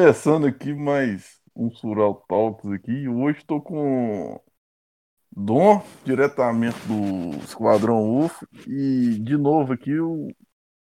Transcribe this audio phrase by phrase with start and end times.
[0.00, 3.06] Começando aqui mais um Sural Talks aqui.
[3.06, 4.40] Hoje estou com
[5.30, 8.34] Dom, diretamente do Esquadrão UF,
[8.66, 10.34] e de novo aqui o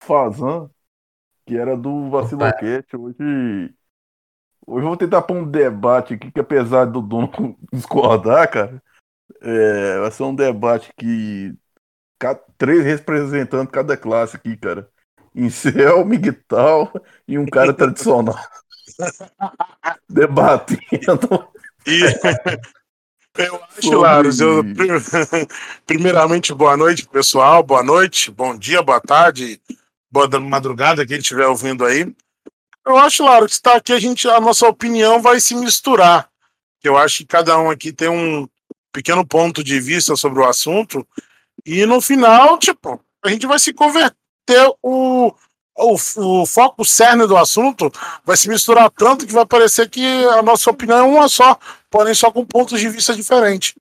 [0.01, 0.71] Fazan,
[1.45, 2.95] que era do Vaciloquete.
[2.95, 3.75] Hoje,
[4.65, 7.29] hoje vou tentar pôr um debate aqui, que apesar do Dom
[7.73, 8.81] discordar, cara,
[9.41, 11.53] é, vai ser um debate que
[12.57, 14.89] três representantes cada classe aqui, cara.
[15.35, 16.89] Incel, Miguel
[17.27, 18.39] e um cara tradicional.
[20.09, 21.47] Debatendo.
[21.85, 22.01] E,
[23.37, 23.97] eu acho.
[23.97, 24.63] Laros, eu,
[25.85, 27.63] primeiramente, boa noite, pessoal.
[27.63, 29.61] Boa noite, bom dia, boa tarde,
[30.11, 32.13] boa madrugada, quem estiver ouvindo aí.
[32.85, 36.29] Eu acho, Laros, que está aqui, a, gente, a nossa opinião vai se misturar.
[36.83, 38.47] Eu acho que cada um aqui tem um
[38.91, 41.07] pequeno ponto de vista sobre o assunto.
[41.63, 44.17] E no final, tipo, a gente vai se converter
[44.81, 45.31] o,
[45.81, 47.91] o, o foco, o cerne do assunto
[48.23, 51.57] vai se misturar tanto que vai parecer que a nossa opinião é uma só,
[51.89, 53.73] porém só com pontos de vista diferentes.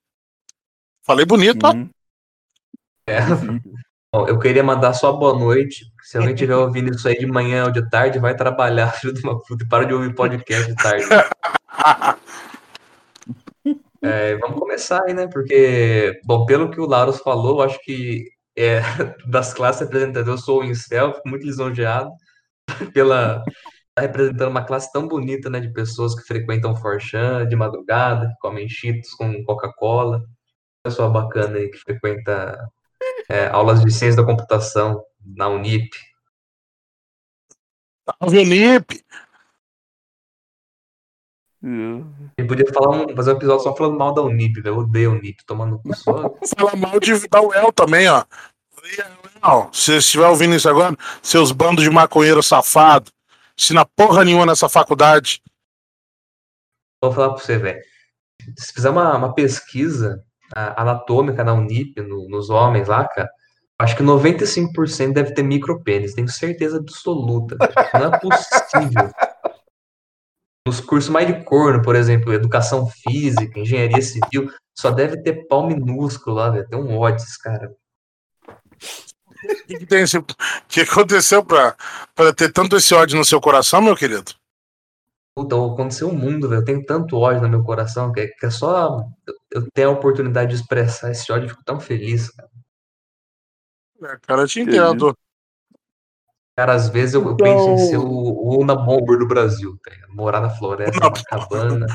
[1.02, 1.88] Falei bonito, uhum.
[3.06, 3.10] ó.
[3.10, 3.20] É.
[4.28, 5.84] Eu queria mandar só boa noite.
[6.02, 9.22] Se alguém estiver ouvindo isso aí de manhã ou de tarde, vai trabalhar, filho de
[9.22, 11.06] uma puta, para de ouvir podcast de tarde.
[14.02, 15.26] É, vamos começar aí, né?
[15.26, 18.24] Porque, bom, pelo que o Laros falou, acho que
[18.56, 18.80] é,
[19.26, 22.10] das classes representadas, eu sou o Incel, fico muito lisonjeado
[22.92, 23.42] pela
[23.94, 28.38] tá representando uma classe tão bonita, né, de pessoas que frequentam Forchan de madrugada, que
[28.40, 30.22] comem cheetos com Coca-Cola.
[30.82, 32.56] Pessoal bacana aí que frequenta
[33.28, 35.90] é, aulas de ciência da computação na Unip.
[38.08, 39.04] Salve, Unip!
[41.62, 44.74] Ele podia falar um, fazer um episódio só falando mal da Unip, velho.
[44.74, 46.34] Eu odeio a Unip, tomando cu só.
[46.56, 48.24] Fala mal de da UEL também, ó.
[49.42, 53.10] Não, se você estiver ouvindo isso agora, seus bandos de maconheiro safado,
[53.58, 55.42] ensina porra nenhuma nessa faculdade.
[57.02, 57.80] Vou falar pra você, velho.
[58.56, 60.22] Se fizer uma, uma pesquisa
[60.54, 63.28] anatômica na Unip, no, nos homens lá, cara,
[63.78, 67.56] acho que 95% deve ter micropênis, tenho certeza absoluta.
[67.94, 69.10] Não é possível.
[70.66, 75.66] Nos cursos mais de corno, por exemplo, educação física, engenharia civil, só deve ter pau
[75.66, 76.68] minúsculo lá, velho.
[76.68, 77.70] Tem um ódio esses caras.
[77.70, 80.22] O que, que, tem esse...
[80.68, 81.74] que aconteceu pra,
[82.14, 84.34] pra ter tanto esse ódio no seu coração, meu querido?
[85.34, 86.60] Puta, aconteceu o um mundo, velho.
[86.60, 89.02] Eu tenho tanto ódio no meu coração que é, que é só
[89.50, 92.50] eu ter a oportunidade de expressar esse ódio, eu fico tão feliz, cara.
[94.02, 95.16] É, cara, eu te entendo.
[96.60, 97.36] Cara, às vezes eu, então...
[97.36, 99.92] penso em ser o, o Una Bomber do Brasil, tá?
[100.10, 101.86] morar na floresta, na cabana.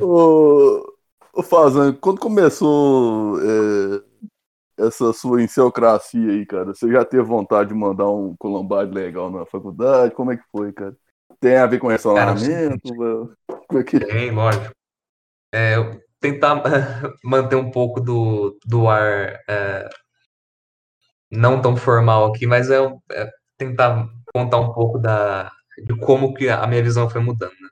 [0.00, 0.86] ô,
[1.32, 7.74] ô Fazan, quando começou é, essa sua incelcracia aí, cara, você já teve vontade de
[7.74, 10.14] mandar um colombade legal na faculdade?
[10.14, 10.94] Como é que foi, cara?
[11.40, 12.96] Tem a ver com relacionamento?
[12.96, 13.98] Cara, é que...
[13.98, 14.72] Tem, lógico.
[15.52, 15.74] É,
[16.20, 16.62] tentar
[17.24, 19.88] manter um pouco do, do ar é,
[21.34, 22.78] não tão formal aqui, mas é,
[23.12, 25.50] é, tentar contar um pouco da,
[25.84, 27.52] de como que a minha visão foi mudando.
[27.52, 27.68] Né?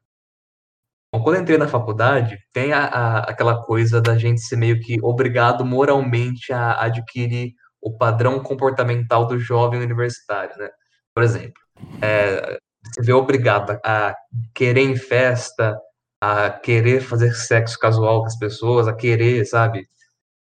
[1.14, 4.99] Bom, quando entrei na faculdade, tem a, a, aquela coisa da gente ser meio que
[5.03, 10.70] obrigado moralmente a adquirir o padrão comportamental do jovem universitário, né?
[11.15, 11.61] Por exemplo,
[12.00, 14.15] é, você vê obrigado a
[14.55, 15.76] querer em festa,
[16.20, 19.87] a querer fazer sexo casual com as pessoas, a querer, sabe?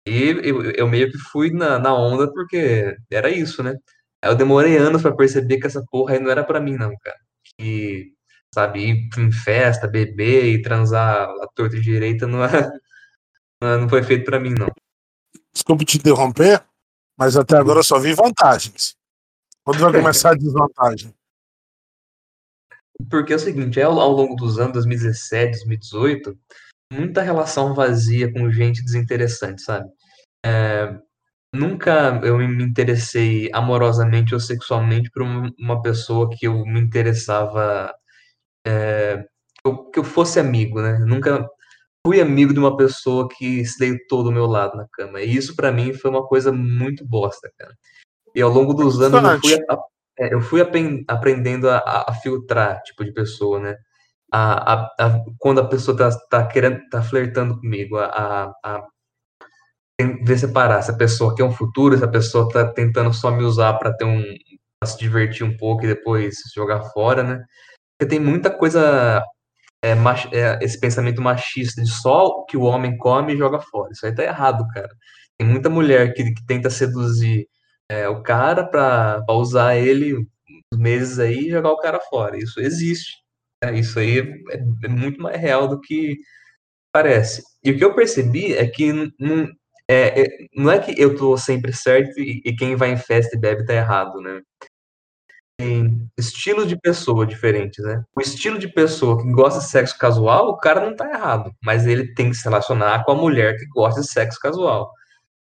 [0.05, 3.73] E eu, eu meio que fui na, na onda porque era isso, né?
[4.21, 7.17] Eu demorei anos para perceber que essa porra aí não era para mim, não, cara.
[7.57, 8.13] Que,
[8.53, 12.69] sabe, ir em festa, beber e transar a torta direita não, é,
[13.61, 14.69] não foi feito para mim, não.
[15.53, 16.63] Desculpe te interromper,
[17.17, 18.95] mas até agora eu só vi vantagens.
[19.63, 21.13] Quando vai começar a desvantagem?
[23.09, 26.37] Porque é o seguinte, é ao, ao longo dos anos 2017, 2018,
[26.93, 29.89] muita relação vazia com gente desinteressante, sabe?
[30.45, 30.95] É,
[31.53, 37.93] nunca eu me interessei amorosamente ou sexualmente por uma pessoa que eu me interessava
[38.65, 39.25] é,
[39.91, 40.99] que eu fosse amigo, né?
[40.99, 41.47] Nunca
[42.05, 45.21] fui amigo de uma pessoa que se deitou do meu lado na cama.
[45.21, 47.73] E isso para mim foi uma coisa muito bosta, cara.
[48.35, 49.77] E ao longo dos anos eu fui, a,
[50.19, 50.61] é, eu fui
[51.07, 53.75] aprendendo a, a, filtrar tipo de pessoa, né?
[54.33, 58.83] A, a, a, quando a pessoa tá, tá querendo, tá flertando comigo, a, a,
[60.23, 63.93] ver separar essa pessoa quer um futuro, essa pessoa tá tentando só me usar para
[63.95, 64.23] ter um
[64.79, 67.43] pra se divertir um pouco e depois jogar fora, né?
[67.97, 69.23] Porque tem muita coisa
[69.83, 73.91] é, mach, é, esse pensamento machista de só que o homem come e joga fora.
[73.93, 74.89] Isso aí tá errado, cara.
[75.37, 77.47] Tem muita mulher que, que tenta seduzir
[77.89, 80.27] é, o cara para usar ele
[80.75, 82.37] meses aí e jogar o cara fora.
[82.37, 83.22] Isso existe.
[83.63, 83.79] Né?
[83.79, 86.17] Isso aí é, é, muito mais real do que
[86.91, 87.43] parece.
[87.63, 89.47] E o que eu percebi é que não
[89.87, 93.35] é, é, não é que eu tô sempre certo e, e quem vai em festa
[93.35, 94.41] e bebe tá errado, né?
[95.57, 98.03] Tem estilos de pessoa diferentes, né?
[98.15, 101.85] O estilo de pessoa que gosta de sexo casual, o cara não tá errado, mas
[101.85, 104.91] ele tem que se relacionar com a mulher que gosta de sexo casual.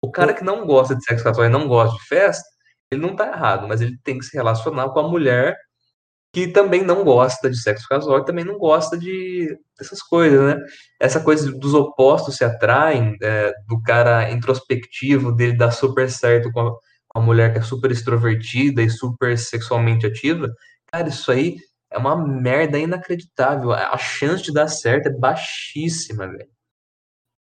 [0.02, 2.44] O cara que não gosta de sexo casual e não gosta de festa,
[2.90, 5.56] ele não tá errado, mas ele tem que se relacionar com a mulher
[6.32, 10.62] que também não gosta de sexo casual e também não gosta de dessas coisas, né?
[11.00, 16.60] Essa coisa dos opostos se atraem, é, do cara introspectivo, dele dar super certo com
[16.60, 16.70] a,
[17.08, 20.48] com a, mulher que é super extrovertida e super sexualmente ativa.
[20.92, 21.56] Cara, isso aí
[21.90, 23.72] é uma merda inacreditável.
[23.72, 26.48] A chance de dar certo é baixíssima, velho.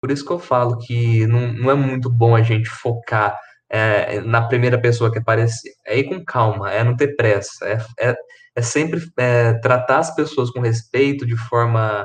[0.01, 3.39] Por isso que eu falo que não, não é muito bom a gente focar
[3.69, 5.73] é, na primeira pessoa que aparecer.
[5.85, 7.79] É ir com calma, é não ter pressa, é,
[8.11, 8.17] é,
[8.59, 12.05] é sempre é, tratar as pessoas com respeito, de forma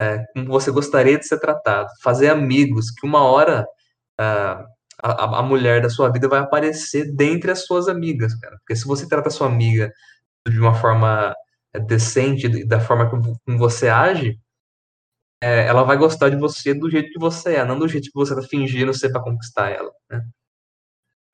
[0.00, 1.88] é, como você gostaria de ser tratado.
[2.04, 3.66] Fazer amigos, que uma hora
[4.16, 4.64] a,
[5.02, 8.56] a, a, mulher da sua vida vai aparecer dentre as suas amigas, cara.
[8.58, 9.92] Porque se você trata a sua amiga
[10.48, 11.34] de uma forma
[11.74, 14.38] é, decente, da forma como você age,
[15.42, 18.14] é, ela vai gostar de você do jeito que você é, não do jeito que
[18.14, 20.24] você tá fingindo ser para conquistar ela, né?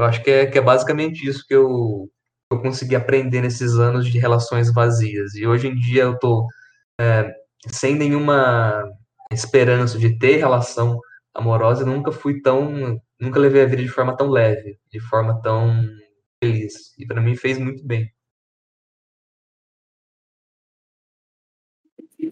[0.00, 2.10] Eu acho que é, que é basicamente isso que eu,
[2.50, 5.34] eu consegui aprender nesses anos de relações vazias.
[5.34, 6.46] E hoje em dia eu tô
[7.00, 7.32] é,
[7.68, 8.84] sem nenhuma
[9.30, 11.00] esperança de ter relação
[11.34, 15.40] amorosa, eu nunca fui tão, nunca levei a vida de forma tão leve, de forma
[15.42, 15.84] tão
[16.42, 16.96] feliz.
[16.98, 18.12] E para mim fez muito bem.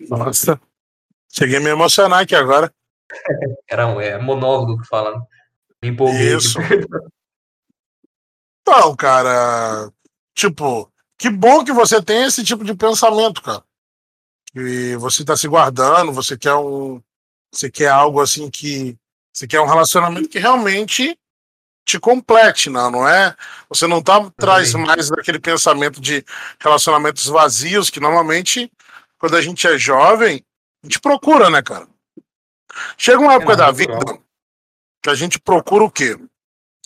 [0.09, 0.61] Nossa,
[1.29, 2.73] cheguei a me emocionar aqui agora.
[3.69, 5.19] Era um é, monólogo que fala.
[5.19, 5.27] Né?
[5.83, 6.37] Me empolguei.
[6.37, 6.59] Isso.
[8.63, 9.91] Então, cara,
[10.35, 13.63] tipo, que bom que você tem esse tipo de pensamento, cara.
[14.55, 17.03] E você tá se guardando, você quer um.
[17.53, 18.97] Você quer algo assim que.
[19.33, 21.19] Você quer um relacionamento que realmente
[21.85, 23.35] te complete, não, não é?
[23.69, 26.25] Você não tá traz mais daquele pensamento de
[26.61, 28.71] relacionamentos vazios que normalmente
[29.19, 30.45] quando a gente é jovem,
[30.83, 31.89] a gente procura, né, cara?
[32.97, 33.99] Chega uma época é da vida
[35.03, 36.17] que a gente procura o quê?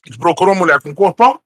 [0.04, 1.40] A gente procura uma mulher com corpão,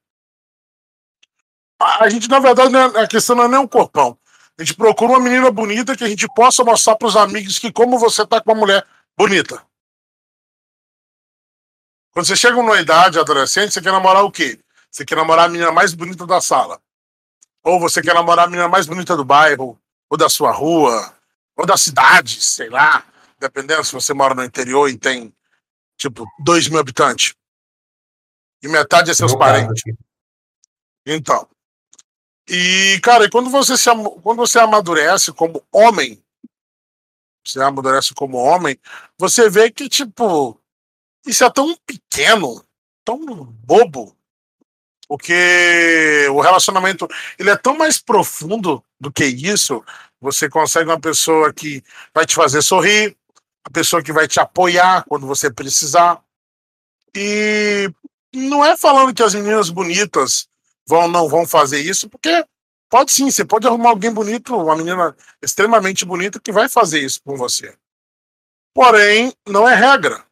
[1.81, 4.19] a gente, na verdade, é, a questão não é nem um corpão.
[4.59, 7.73] A gente procura uma menina bonita que a gente possa mostrar para os amigos que
[7.73, 9.65] como você tá com uma mulher bonita.
[12.13, 14.61] Quando você chega numa idade adolescente, você quer namorar o quê?
[14.91, 16.79] Você quer namorar a menina mais bonita da sala.
[17.63, 21.15] Ou você quer namorar a menina mais bonita do bairro, ou da sua rua,
[21.57, 23.05] ou da cidade, sei lá.
[23.39, 25.33] Dependendo se você mora no interior e tem,
[25.97, 27.35] tipo, dois mil habitantes.
[28.63, 29.83] E metade é seus parentes.
[31.07, 31.49] Então,
[32.53, 33.89] e, cara, quando você, se,
[34.25, 36.21] quando você amadurece como homem,
[37.47, 38.77] você amadurece como homem,
[39.17, 40.61] você vê que, tipo,
[41.25, 42.65] isso é tão pequeno,
[43.05, 44.17] tão bobo,
[45.07, 47.07] porque o relacionamento
[47.39, 49.85] ele é tão mais profundo do que isso.
[50.21, 53.17] Você consegue uma pessoa que vai te fazer sorrir,
[53.65, 56.21] a pessoa que vai te apoiar quando você precisar.
[57.15, 57.89] E
[58.35, 60.50] não é falando que as meninas bonitas
[60.91, 62.45] vão não vão fazer isso, porque
[62.89, 67.23] pode sim, você pode arrumar alguém bonito, uma menina extremamente bonita que vai fazer isso
[67.23, 67.77] com você.
[68.75, 70.25] Porém, não é regra.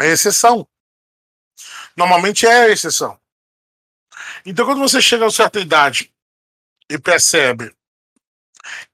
[0.00, 0.66] É exceção.
[1.94, 3.20] Normalmente é exceção.
[4.46, 6.12] Então, quando você chega a certa idade
[6.88, 7.74] e percebe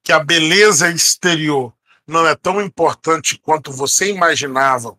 [0.03, 1.73] que a beleza exterior
[2.07, 4.99] não é tão importante quanto você imaginava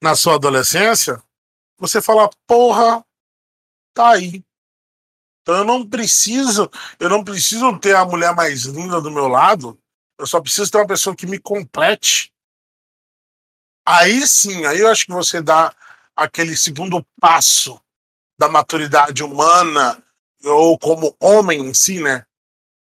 [0.00, 1.20] na sua adolescência,
[1.78, 3.04] você fala, porra,
[3.96, 4.44] tá aí.
[5.42, 9.78] Então eu não preciso, eu não preciso ter a mulher mais linda do meu lado.
[10.18, 12.32] Eu só preciso ter uma pessoa que me complete.
[13.86, 15.74] Aí sim, aí eu acho que você dá
[16.14, 17.80] aquele segundo passo
[18.38, 20.02] da maturidade humana
[20.44, 22.26] ou como homem em si, né?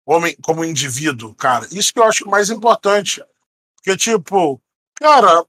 [0.06, 1.66] Homem como indivíduo, cara.
[1.71, 3.23] Isso que eu acho mais importante.
[3.76, 4.61] Porque, tipo,
[4.94, 5.44] cara,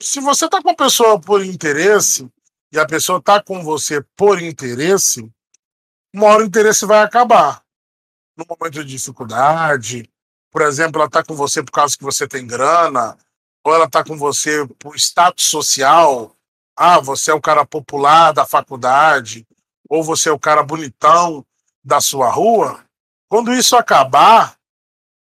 [0.00, 2.28] se você tá com a pessoa por interesse,
[2.72, 5.30] e a pessoa está com você por interesse,
[6.12, 7.62] uma hora o interesse vai acabar.
[8.36, 10.10] No momento de dificuldade,
[10.50, 13.16] por exemplo, ela está com você por causa que você tem grana,
[13.64, 16.34] ou ela está com você por status social.
[16.76, 19.46] Ah, você é o cara popular da faculdade,
[19.88, 21.46] ou você é o cara bonitão
[21.82, 22.84] da sua rua.
[23.28, 24.58] Quando isso acabar,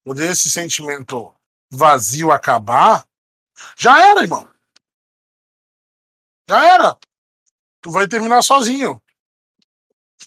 [0.05, 1.35] quando esse sentimento
[1.71, 3.07] vazio acabar,
[3.77, 4.49] já era, irmão.
[6.49, 6.99] Já era
[7.85, 8.99] tu vai terminar sozinho.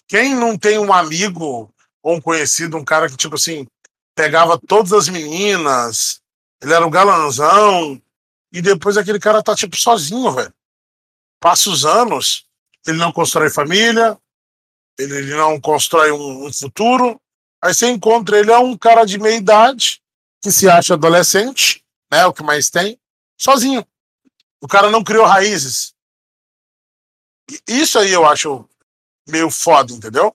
[0.06, 1.68] Quem não tem um amigo
[2.00, 3.66] ou um conhecido, um cara que, tipo assim,
[4.14, 6.20] pegava todas as meninas,
[6.62, 8.00] ele era um galanzão,
[8.52, 10.54] e depois aquele cara tá, tipo, sozinho, velho.
[11.40, 12.46] Passa os anos,
[12.86, 14.16] ele não constrói família,
[14.96, 17.20] ele, não constrói um, um futuro.
[17.60, 20.00] Aí você encontra ele, é um cara de meia idade,
[20.40, 22.24] que se acha adolescente, né?
[22.24, 22.96] O que mais tem,
[23.36, 23.84] sozinho.
[24.60, 25.97] O cara não criou raízes.
[27.66, 28.68] Isso aí eu acho
[29.28, 30.34] meio foda, entendeu?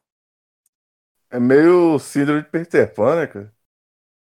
[1.29, 3.53] É meio síndrome de Peter Pan, né, cara?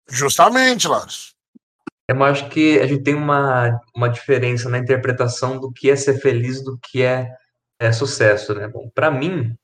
[0.09, 1.33] Justamente, Lars.
[2.09, 6.19] Eu acho que a gente tem uma, uma diferença na interpretação do que é ser
[6.19, 7.29] feliz do que é,
[7.79, 8.67] é sucesso, né?
[8.67, 9.55] Bom, para mim,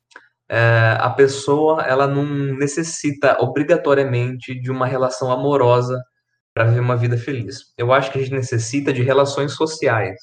[0.47, 5.99] é, a pessoa ela não necessita obrigatoriamente de uma relação amorosa
[6.53, 7.73] para viver uma vida feliz.
[7.77, 10.19] Eu acho que a gente necessita de relações sociais,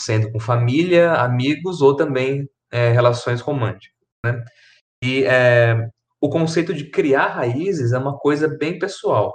[0.00, 4.44] sendo com família, amigos ou também é, relações românticas, né?
[5.02, 5.88] E é,
[6.20, 9.34] o conceito de criar raízes é uma coisa bem pessoal.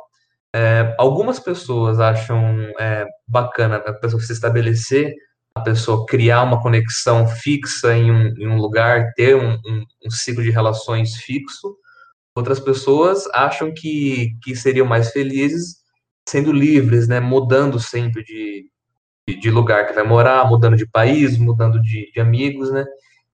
[0.53, 5.13] É, algumas pessoas acham é, bacana a pessoa se estabelecer,
[5.55, 10.09] a pessoa criar uma conexão fixa em um, em um lugar, ter um, um, um,
[10.09, 11.75] ciclo de relações fixo.
[12.35, 15.81] Outras pessoas acham que, que seriam mais felizes
[16.27, 18.65] sendo livres, né, mudando sempre de,
[19.27, 22.85] de, lugar que vai morar, mudando de país, mudando de, de amigos, né.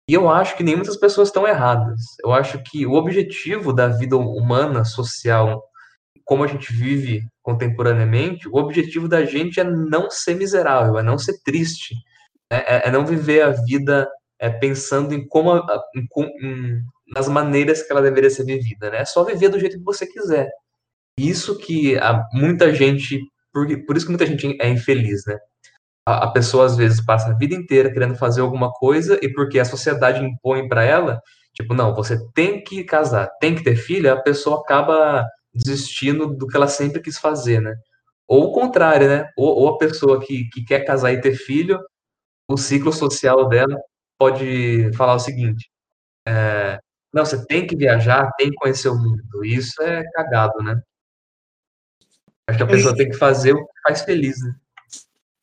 [0.09, 1.99] E eu acho que nenhuma dessas pessoas estão erradas.
[2.23, 5.61] Eu acho que o objetivo da vida humana, social,
[6.23, 11.17] como a gente vive contemporaneamente, o objetivo da gente é não ser miserável, é não
[11.17, 11.95] ser triste,
[12.49, 14.07] é, é, é não viver a vida
[14.39, 15.57] é, pensando em como,
[15.95, 16.07] em,
[16.41, 16.81] em,
[17.13, 18.99] nas maneiras que ela deveria ser vivida, né?
[18.99, 20.49] É só viver do jeito que você quiser.
[21.17, 23.19] Isso que a, muita gente,
[23.51, 25.37] por, por isso que muita gente é infeliz, né?
[26.07, 29.59] A, a pessoa às vezes passa a vida inteira querendo fazer alguma coisa e porque
[29.59, 31.21] a sociedade impõe para ela,
[31.53, 36.47] tipo, não, você tem que casar, tem que ter filho, a pessoa acaba desistindo do
[36.47, 37.75] que ela sempre quis fazer, né?
[38.25, 39.29] Ou o contrário, né?
[39.35, 41.77] Ou, ou a pessoa que, que quer casar e ter filho,
[42.49, 43.77] o ciclo social dela
[44.17, 45.69] pode falar o seguinte:
[46.25, 46.79] é,
[47.13, 49.43] não, você tem que viajar, tem que conhecer o mundo.
[49.43, 50.81] Isso é cagado, né?
[52.47, 54.55] Acho que a pessoa tem que fazer o que faz feliz, né?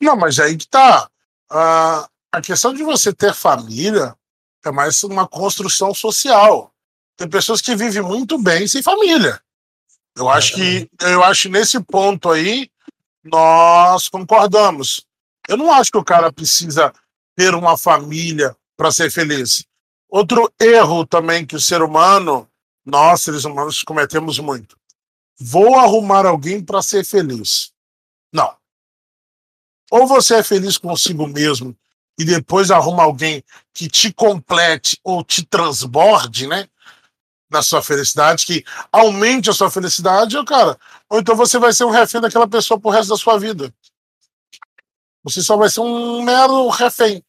[0.00, 1.08] Não, mas aí que tá.
[1.50, 4.16] Uh, a questão de você ter família
[4.64, 6.72] é mais uma construção social.
[7.16, 9.40] Tem pessoas que vivem muito bem sem família.
[10.16, 12.70] Eu acho que eu acho nesse ponto aí
[13.22, 15.06] nós concordamos.
[15.48, 16.92] Eu não acho que o cara precisa
[17.36, 19.64] ter uma família para ser feliz.
[20.08, 22.48] Outro erro também que o ser humano,
[22.84, 24.76] nós seres humanos cometemos muito.
[25.40, 27.72] Vou arrumar alguém para ser feliz.
[28.32, 28.54] Não.
[29.94, 31.72] Ou você é feliz consigo mesmo
[32.18, 36.68] e depois arruma alguém que te complete ou te transborde, né?
[37.48, 40.76] na sua felicidade, que aumente a sua felicidade, cara.
[41.08, 43.72] Ou então você vai ser um refém daquela pessoa pro resto da sua vida.
[45.22, 47.24] Você só vai ser um mero refém.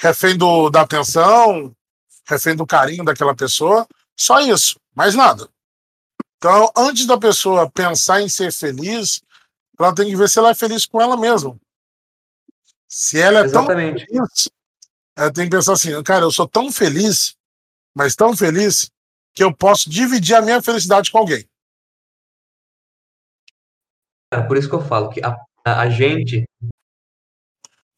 [0.00, 1.76] Refém do, da atenção,
[2.26, 3.86] refém do carinho daquela pessoa.
[4.16, 5.46] Só isso, mais nada.
[6.38, 9.20] Então, antes da pessoa pensar em ser feliz,
[9.78, 11.60] ela tem que ver se ela é feliz com ela mesma.
[12.94, 14.04] Se ela é Exatamente.
[14.06, 14.50] tão feliz,
[15.16, 17.34] ela tem que pensar assim, cara, eu sou tão feliz,
[17.96, 18.90] mas tão feliz,
[19.32, 21.48] que eu posso dividir a minha felicidade com alguém.
[24.30, 25.34] É por isso que eu falo que a,
[25.64, 26.44] a gente.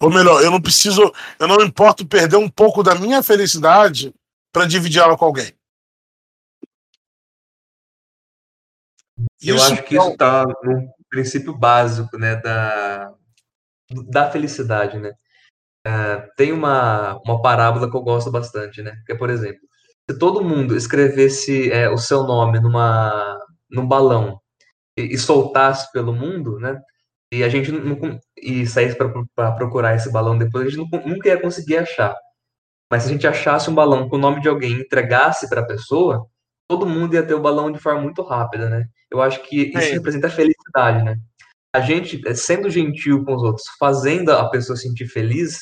[0.00, 4.14] Ou melhor, eu não preciso, eu não importo perder um pouco da minha felicidade
[4.52, 5.52] para dividir ela com alguém.
[9.42, 13.12] Eu isso acho que isso está no princípio básico, né, da,
[14.08, 15.12] da felicidade, né.
[15.86, 19.60] É, tem uma, uma parábola que eu gosto bastante, né, que é, por exemplo,
[20.10, 23.38] se todo mundo escrevesse é, o seu nome numa,
[23.70, 24.40] num balão
[24.98, 26.80] e, e, soltasse pelo mundo, né?
[27.32, 27.98] E a gente não,
[28.36, 32.14] e saísse para procurar esse balão depois, a gente não, nunca ia conseguir achar.
[32.90, 35.62] Mas se a gente achasse um balão com o nome de alguém e entregasse para
[35.62, 36.26] a pessoa,
[36.68, 38.84] todo mundo ia ter o balão de forma muito rápida, né?
[39.10, 39.92] Eu acho que isso é.
[39.92, 41.16] representa a felicidade, né?
[41.74, 45.58] A gente, sendo gentil com os outros, fazendo a pessoa sentir feliz,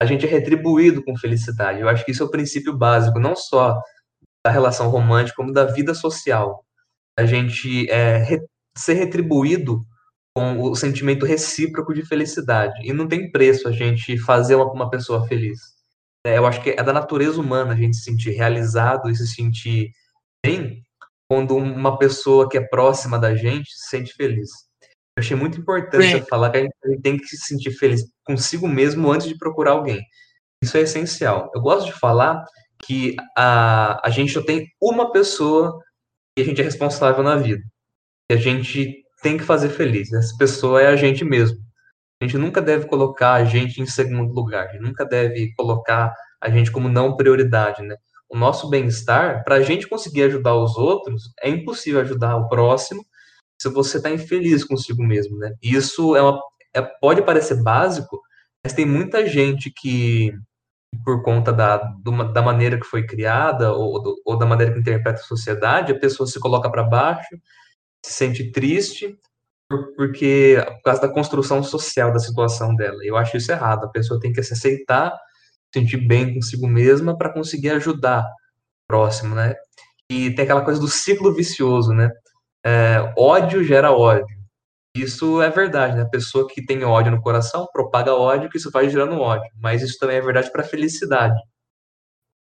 [0.00, 1.80] a gente é retribuído com felicidade.
[1.80, 3.80] Eu acho que isso é o princípio básico, não só
[4.44, 6.64] da relação romântica, como da vida social.
[7.16, 8.40] A gente é re
[8.76, 9.86] ser retribuído
[10.34, 12.74] com o sentimento recíproco de felicidade.
[12.82, 15.60] E não tem preço a gente fazer uma, uma pessoa feliz.
[16.26, 19.28] É, eu acho que é da natureza humana a gente se sentir realizado e se
[19.28, 19.92] sentir
[20.44, 20.82] bem
[21.30, 24.50] quando uma pessoa que é próxima da gente se sente feliz.
[25.16, 29.10] Eu achei muito importante falar que a gente, tem que se sentir feliz consigo mesmo
[29.10, 30.00] antes de procurar alguém.
[30.62, 31.50] Isso é essencial.
[31.54, 32.42] Eu gosto de falar
[32.82, 35.78] que a, a gente só tem uma pessoa
[36.36, 37.62] e a gente é responsável na vida.
[38.30, 40.12] E a gente tem que fazer feliz.
[40.12, 41.58] Essa pessoa é a gente mesmo.
[42.20, 44.68] A gente nunca deve colocar a gente em segundo lugar.
[44.68, 47.96] A gente nunca deve colocar a gente como não prioridade, né?
[48.30, 53.04] O nosso bem-estar, para a gente conseguir ajudar os outros, é impossível ajudar o próximo
[53.62, 55.54] se você está infeliz consigo mesmo, né?
[55.62, 56.40] Isso é uma,
[56.74, 58.20] é, pode parecer básico,
[58.64, 60.32] mas tem muita gente que,
[61.04, 61.76] por conta da,
[62.32, 66.26] da maneira que foi criada ou, ou da maneira que interpreta a sociedade, a pessoa
[66.26, 67.36] se coloca para baixo,
[68.04, 69.16] se sente triste
[69.96, 72.98] porque por causa da construção social da situação dela.
[73.02, 73.84] Eu acho isso errado.
[73.84, 75.16] A pessoa tem que se aceitar,
[75.72, 79.54] sentir bem consigo mesma para conseguir ajudar o próximo, né?
[80.10, 82.10] E tem aquela coisa do ciclo vicioso, né?
[82.64, 84.26] É, ódio gera ódio.
[84.96, 86.02] Isso é verdade, né?
[86.02, 89.50] A pessoa que tem ódio no coração propaga ódio, que isso vai gerando ódio.
[89.58, 91.40] Mas isso também é verdade para a felicidade.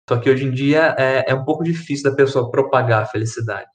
[0.09, 3.69] Só que hoje em dia é, é um pouco difícil da pessoa propagar a felicidade.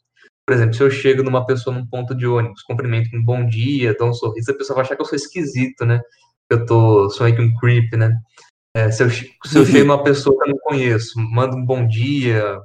[0.46, 3.46] Por exemplo, se eu chego numa pessoa num ponto de ônibus, cumprimento com um bom
[3.46, 6.02] dia, dou um sorriso, a pessoa vai achar que eu sou esquisito, né?
[6.50, 8.18] Que eu tô, sou meio que um creep, né?
[8.76, 11.88] É, se eu, se eu chego numa pessoa que eu não conheço, mando um bom
[11.88, 12.60] dia,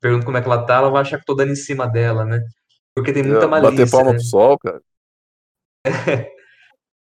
[0.00, 1.86] pergunto como é que ela tá, ela vai achar que eu tô dando em cima
[1.86, 2.42] dela, né?
[2.98, 3.70] Porque tem muita malícia.
[3.70, 4.16] Bater palma né?
[4.16, 4.82] pro sol, cara.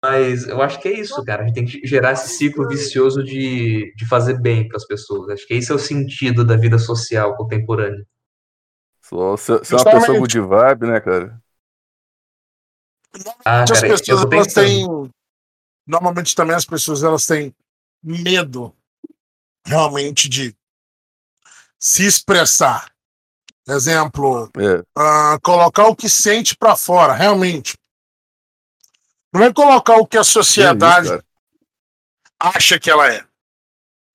[0.04, 1.42] Mas eu acho que é isso, cara.
[1.42, 5.30] A gente tem que gerar esse ciclo vicioso de, de fazer bem para as pessoas.
[5.30, 8.04] Acho que esse é o sentido da vida social contemporânea.
[9.00, 11.42] Só ser, ser uma pessoa good vibe, né, cara?
[13.44, 14.86] Ah, as cara, pessoas elas têm.
[15.86, 17.54] Normalmente também as pessoas elas têm
[18.02, 18.74] medo
[19.66, 20.54] realmente de
[21.78, 22.93] se expressar.
[23.66, 24.80] Exemplo, é.
[25.00, 27.76] uh, colocar o que sente para fora, realmente.
[29.32, 31.24] Não é colocar o que a sociedade é isso,
[32.38, 33.24] acha que ela é.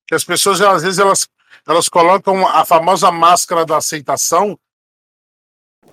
[0.06, 1.28] Que as pessoas, às vezes, elas,
[1.66, 4.58] elas colocam a famosa máscara da aceitação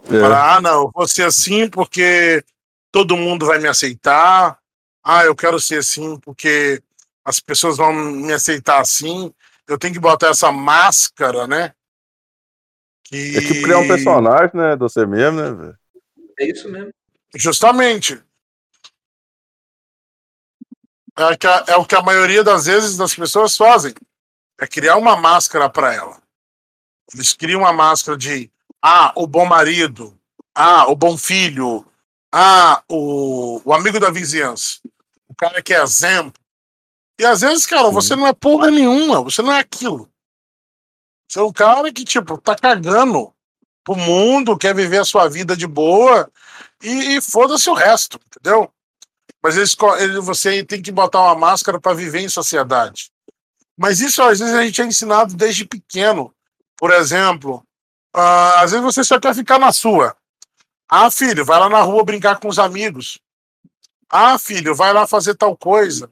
[0.10, 0.20] é.
[0.20, 2.44] Para, ah, não, vou ser assim porque
[2.92, 4.58] todo mundo vai me aceitar.
[5.04, 6.82] Ah, eu quero ser assim porque
[7.24, 9.34] as pessoas vão me aceitar assim.
[9.68, 11.74] Eu tenho que botar essa máscara, né?
[13.08, 13.38] Que...
[13.38, 14.76] É tipo criar um personagem, né?
[14.76, 15.74] De você mesmo, né?
[16.40, 16.92] É isso mesmo.
[17.36, 18.22] Justamente.
[21.18, 23.94] É, que a, é o que a maioria das vezes das pessoas fazem.
[24.60, 26.22] É criar uma máscara para ela.
[27.14, 30.18] Eles criam uma máscara de ah, o bom marido.
[30.54, 31.86] Ah, o bom filho.
[32.32, 34.80] Ah, o, o amigo da vizinhança.
[35.28, 36.34] O cara que é exemplo.
[37.20, 40.12] E às vezes, cara, você não é porra nenhuma, você não é aquilo.
[41.28, 43.34] Você é um cara que, tipo, tá cagando
[43.84, 46.30] pro mundo, quer viver a sua vida de boa
[46.82, 48.72] e, e foda-se o resto, entendeu?
[49.42, 53.12] Mas eles, ele, você tem que botar uma máscara para viver em sociedade.
[53.78, 56.34] Mas isso às vezes a gente é ensinado desde pequeno.
[56.78, 57.64] Por exemplo,
[58.18, 60.16] Uh, às vezes você só quer ficar na sua.
[60.90, 63.20] Ah, filho, vai lá na rua brincar com os amigos.
[64.10, 66.10] Ah, filho, vai lá fazer tal coisa.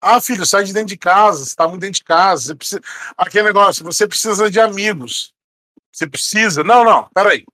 [0.00, 2.42] Ah, filho, sai de dentro de casa, você está muito dentro de casa.
[2.42, 2.80] Você precisa...
[3.16, 5.34] Aquele negócio, você precisa de amigos.
[5.92, 6.62] Você precisa.
[6.62, 7.44] Não, não, peraí.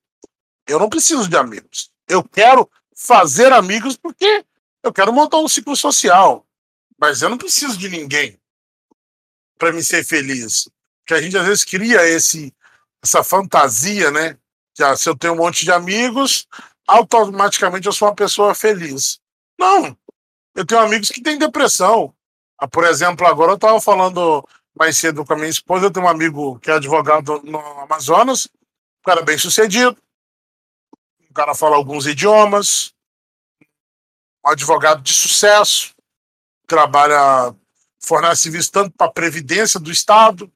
[0.66, 1.90] Eu não preciso de amigos.
[2.08, 4.44] Eu quero fazer amigos porque
[4.82, 6.46] eu quero montar um ciclo social.
[6.98, 8.38] Mas eu não preciso de ninguém
[9.58, 10.68] para me ser feliz.
[11.00, 12.54] Porque a gente às vezes cria esse
[13.02, 14.38] essa fantasia, né?
[14.74, 16.46] Que se eu tenho um monte de amigos,
[16.86, 19.20] automaticamente eu sou uma pessoa feliz.
[19.58, 19.96] Não.
[20.54, 22.14] Eu tenho amigos que têm depressão.
[22.62, 26.06] Ah, por exemplo, agora eu estava falando mais cedo com a minha esposa, eu tenho
[26.06, 30.00] um amigo que é advogado no Amazonas, um cara bem sucedido,
[31.28, 32.94] um cara fala alguns idiomas,
[34.46, 35.92] um advogado de sucesso,
[36.64, 37.52] trabalha,
[37.98, 40.48] fornece serviço tanto para a Previdência do Estado,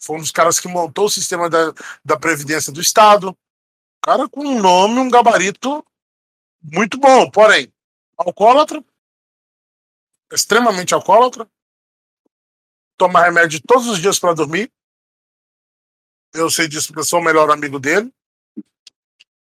[0.00, 1.72] foi um dos caras que montou o sistema da,
[2.04, 3.38] da Previdência do Estado.
[4.02, 5.86] Cara com um nome, um gabarito
[6.60, 7.72] muito bom, porém,
[8.18, 8.82] alcoólatra,
[10.32, 11.48] extremamente alcoólatra,
[12.96, 14.72] toma remédio todos os dias para dormir.
[16.32, 18.12] Eu sei disso porque eu sou o melhor amigo dele.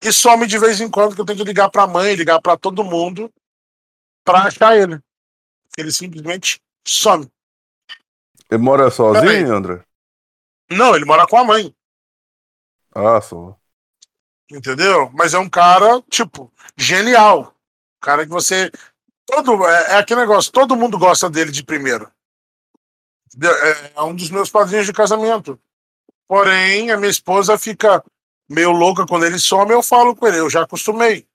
[0.03, 2.41] E some de vez em quando que eu tenho que ligar para a mãe, ligar
[2.41, 3.31] para todo mundo
[4.23, 4.99] para achar ele.
[5.77, 7.31] Ele simplesmente some.
[8.49, 9.83] Ele mora sozinho, André?
[10.69, 11.73] Não, ele mora com a mãe.
[12.93, 13.57] Ah, só.
[14.51, 15.09] Entendeu?
[15.13, 17.55] Mas é um cara, tipo, genial.
[18.01, 18.69] Cara que você.
[19.31, 22.11] Todo, é, é aquele negócio, todo mundo gosta dele de primeiro.
[23.41, 25.57] É, é um dos meus padrinhos de casamento.
[26.27, 28.03] Porém, a minha esposa fica
[28.49, 31.25] meio louca quando ele some, eu falo com ele, eu já acostumei.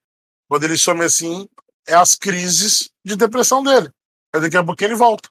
[0.46, 1.48] Quando ele some assim,
[1.86, 3.90] é as crises de depressão dele.
[4.34, 5.30] Aí daqui a pouco ele volta.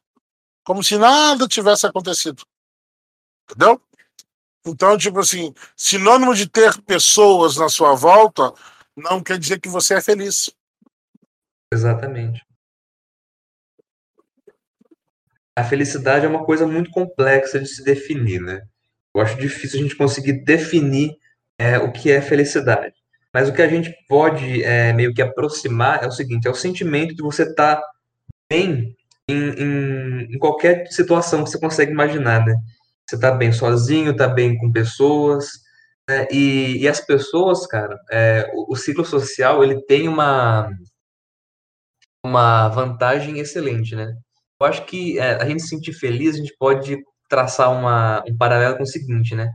[0.63, 2.43] Como se nada tivesse acontecido.
[3.43, 3.79] Entendeu?
[4.65, 8.51] Então, tipo assim, sinônimo de ter pessoas na sua volta
[8.95, 10.49] não quer dizer que você é feliz.
[11.71, 12.44] Exatamente.
[15.55, 18.61] A felicidade é uma coisa muito complexa de se definir, né?
[19.13, 21.15] Eu acho difícil a gente conseguir definir
[21.57, 22.93] é, o que é felicidade.
[23.33, 26.55] Mas o que a gente pode é, meio que aproximar é o seguinte: é o
[26.55, 27.83] sentimento de você estar tá
[28.49, 28.95] bem
[29.27, 32.55] em, em, em, qualquer situação que você consegue imaginar, né?
[33.07, 35.47] Você tá bem sozinho, tá bem com pessoas,
[36.09, 36.27] né?
[36.31, 40.69] E, e as pessoas, cara, é, o, o, ciclo social, ele tem uma,
[42.25, 44.13] uma vantagem excelente, né?
[44.65, 46.97] Eu acho que é, a gente se sentir feliz, a gente pode
[47.29, 49.51] traçar uma, um paralelo com o seguinte, né?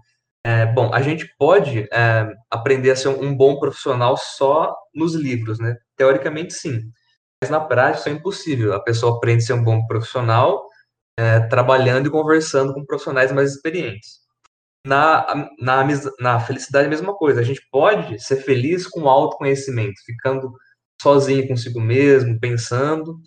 [0.47, 5.59] É, bom, a gente pode é, aprender a ser um, bom profissional só nos livros,
[5.59, 5.77] né?
[5.97, 6.81] Teoricamente, sim.
[7.43, 8.73] Mas na prática, isso é impossível.
[8.73, 10.69] A pessoa aprende a ser um bom profissional
[11.19, 14.21] é, trabalhando e conversando com profissionais mais experientes.
[14.87, 15.85] Na, na,
[16.21, 17.41] na felicidade, a mesma coisa.
[17.41, 20.53] A gente pode ser feliz com autoconhecimento, ficando
[21.03, 23.19] sozinho consigo mesmo, pensando,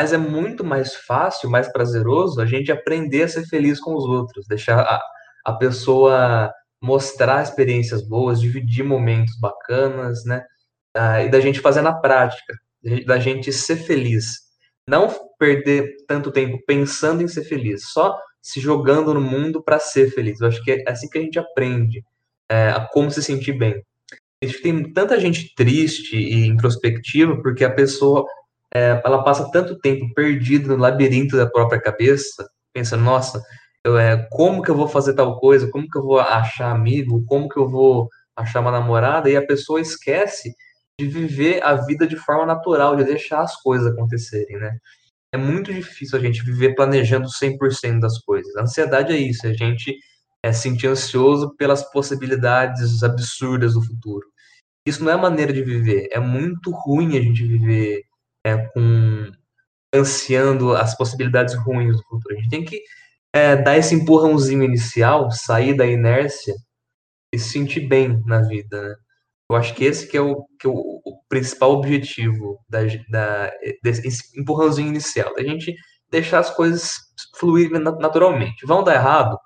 [0.00, 4.06] mas é muito mais fácil, mais prazeroso a gente aprender a ser feliz com os
[4.06, 4.98] outros, deixar a,
[5.44, 6.50] a pessoa
[6.82, 10.42] mostrar experiências boas, dividir momentos bacanas, né?
[10.96, 12.54] Ah, e da gente fazer na prática,
[13.06, 14.38] da gente ser feliz.
[14.88, 20.10] Não perder tanto tempo pensando em ser feliz, só se jogando no mundo para ser
[20.10, 20.40] feliz.
[20.40, 22.02] Eu acho que é assim que a gente aprende
[22.50, 23.84] é, a como se sentir bem.
[24.62, 28.24] Tem tanta gente triste e introspectiva porque a pessoa
[28.74, 33.42] é, ela passa tanto tempo perdida no labirinto da própria cabeça, pensando, nossa,
[33.84, 37.24] eu, é, como que eu vou fazer tal coisa, como que eu vou achar amigo,
[37.26, 40.54] como que eu vou achar uma namorada, e a pessoa esquece
[41.00, 44.76] de viver a vida de forma natural, de deixar as coisas acontecerem, né?
[45.32, 48.54] É muito difícil a gente viver planejando 100% das coisas.
[48.56, 49.96] A ansiedade é isso, a gente
[50.42, 54.26] é sentir ansioso pelas possibilidades absurdas do futuro.
[54.86, 58.02] Isso não é maneira de viver, é muito ruim a gente viver
[58.44, 59.32] é, com
[59.94, 62.34] ansiando as possibilidades ruins do futuro.
[62.34, 62.82] A gente tem que
[63.32, 66.54] é, dar esse empurrãozinho inicial, sair da inércia
[67.32, 68.94] e se sentir bem na vida, né?
[69.50, 73.50] Eu acho que esse que é o, que é o, o principal objetivo da, da,
[73.82, 75.74] desse empurrãozinho inicial, da gente
[76.08, 76.92] deixar as coisas
[77.36, 78.64] fluírem naturalmente.
[78.64, 79.36] Vão dar errado?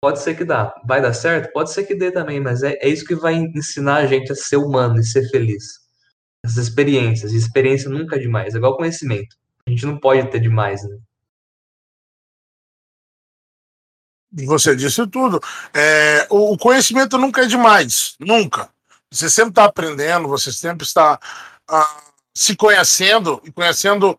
[0.00, 0.74] Pode ser que dá.
[0.86, 1.52] Vai dar certo?
[1.52, 4.34] Pode ser que dê também, mas é, é isso que vai ensinar a gente a
[4.34, 5.85] ser humano e ser feliz.
[6.46, 7.32] Essas experiências.
[7.32, 8.54] E experiência nunca é demais.
[8.54, 9.36] É igual conhecimento.
[9.66, 10.96] A gente não pode ter demais, né?
[14.44, 15.40] Você disse tudo.
[15.74, 18.14] É, o conhecimento nunca é demais.
[18.20, 18.70] Nunca.
[19.10, 21.18] Você sempre está aprendendo, você sempre está
[21.68, 22.02] ah,
[22.34, 24.18] se conhecendo e conhecendo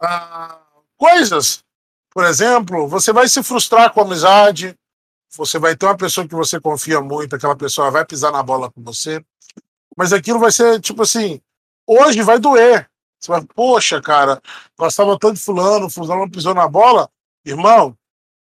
[0.00, 0.60] ah,
[0.96, 1.62] coisas.
[2.10, 4.74] Por exemplo, você vai se frustrar com a amizade,
[5.36, 8.70] você vai ter uma pessoa que você confia muito, aquela pessoa vai pisar na bola
[8.70, 9.22] com você,
[9.96, 11.40] mas aquilo vai ser tipo assim:
[11.88, 12.88] hoje vai doer.
[13.18, 14.40] Você vai, poxa, cara,
[14.78, 17.10] gostava tanto de Fulano, Fulano pisou na bola.
[17.44, 17.96] Irmão,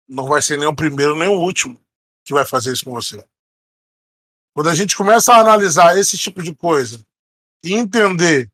[0.07, 1.79] não vai ser nem o primeiro nem o último
[2.23, 3.25] que vai fazer isso com você.
[4.53, 7.03] Quando a gente começa a analisar esse tipo de coisa
[7.63, 8.51] e entender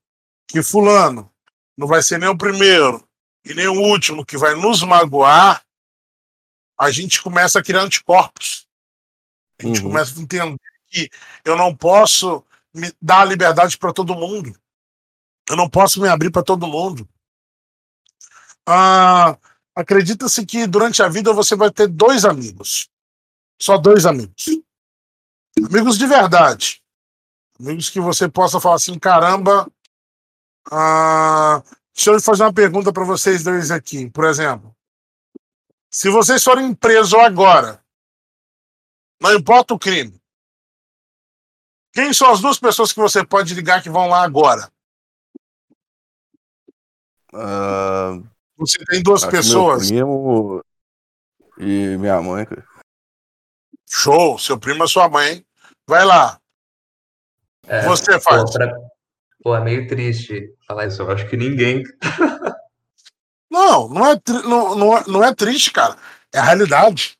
[0.48, 1.32] que fulano
[1.76, 3.06] não vai ser nem o primeiro
[3.44, 5.64] e nem o último que vai nos magoar,
[6.80, 8.68] a gente começa a criar anticorpos.
[9.60, 9.88] A gente uhum.
[9.88, 11.10] começa a entender que
[11.44, 14.56] eu não posso me dar liberdade para todo mundo.
[15.50, 17.08] Eu não posso me abrir para todo mundo.
[18.68, 19.38] Ah,
[19.78, 22.90] Acredita-se que durante a vida você vai ter dois amigos.
[23.62, 24.46] Só dois amigos.
[25.56, 26.82] Amigos de verdade.
[27.60, 29.72] Amigos que você possa falar assim, caramba.
[30.72, 31.62] Ah,
[31.94, 34.76] deixa eu fazer uma pergunta para vocês dois aqui, por exemplo.
[35.92, 37.80] Se vocês forem presos agora,
[39.22, 40.20] não importa o crime,
[41.94, 44.74] quem são as duas pessoas que você pode ligar que vão lá agora?
[47.38, 49.92] Uh, você tem duas pessoas.
[49.92, 50.66] Meu primo
[51.60, 52.48] e minha mãe.
[53.88, 55.46] Show, seu primo é sua mãe.
[55.88, 56.40] Vai lá.
[57.68, 58.44] É, Você faz.
[58.44, 58.74] Pô, pra...
[59.44, 61.02] pô, é meio triste falar isso.
[61.02, 61.84] Eu acho que ninguém.
[63.50, 64.42] não, não é, tri...
[64.44, 65.96] não, não, é, não é triste, cara.
[66.34, 67.18] É a realidade.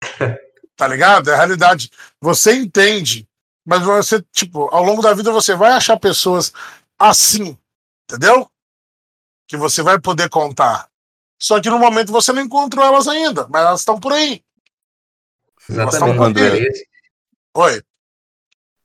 [0.76, 1.30] tá ligado?
[1.30, 1.90] É a realidade.
[2.20, 3.26] Você entende,
[3.64, 6.52] mas você, tipo, ao longo da vida você vai achar pessoas
[6.98, 7.56] assim,
[8.04, 8.48] entendeu?
[9.46, 10.88] Que você vai poder contar.
[11.38, 14.42] Só que no momento você não encontrou elas ainda, mas elas estão por aí.
[15.68, 16.20] Exatamente.
[16.20, 16.68] André.
[17.56, 17.82] Oi.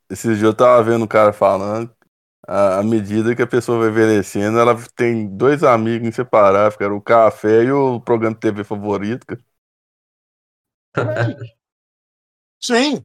[0.09, 1.93] Esses dias eu tava vendo o cara falando,
[2.47, 7.01] à medida que a pessoa vai envelhecendo, ela tem dois amigos inseparáveis, que era o
[7.01, 9.25] café e o programa de TV favorito.
[9.27, 9.43] Cara.
[12.59, 13.03] Sim.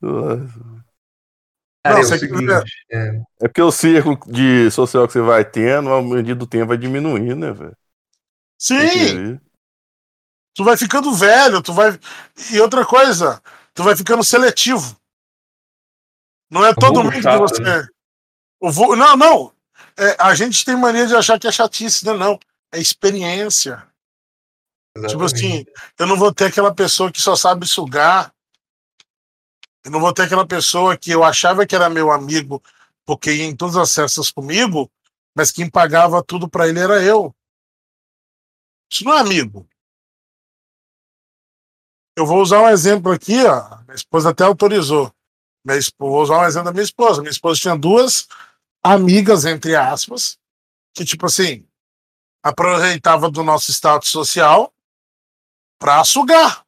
[0.00, 0.73] Cara,
[1.84, 2.50] Não, é o você- seguinte,
[2.90, 3.08] é,
[3.42, 6.78] É porque o círculo de social que você vai tendo, ao medida do tempo vai
[6.78, 7.76] diminuindo, né, velho?
[8.58, 9.38] Sim.
[10.56, 11.98] Tu vai ficando velho, tu vai.
[12.52, 13.42] E outra coisa,
[13.74, 14.96] tu vai ficando seletivo.
[16.50, 17.62] Não é todo vulgo mundo que chato, você.
[17.62, 17.86] né?
[18.62, 19.52] Vu- Não, não.
[19.96, 22.38] É, a gente tem mania de achar que é chatice, não, não.
[22.72, 23.76] É experiência.
[25.08, 25.34] Tipo exatamente.
[25.34, 25.66] assim,
[25.98, 28.32] eu não vou ter aquela pessoa que só sabe sugar.
[29.84, 32.62] Eu não vou ter aquela pessoa que eu achava que era meu amigo
[33.04, 34.90] porque ia em todas as festas comigo,
[35.36, 37.34] mas quem pagava tudo pra ele era eu.
[38.90, 39.68] Isso não é amigo.
[42.16, 43.78] Eu vou usar um exemplo aqui, ó.
[43.82, 45.12] Minha esposa até autorizou.
[45.64, 47.20] Minha esposa, vou usar um exemplo da minha esposa.
[47.20, 48.28] Minha esposa tinha duas
[48.82, 50.38] amigas, entre aspas,
[50.94, 51.66] que, tipo assim,
[52.42, 54.72] aproveitava do nosso status social
[55.78, 56.64] pra sugar.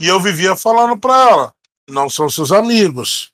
[0.00, 1.54] E eu vivia falando pra ela:
[1.88, 3.32] não são seus amigos.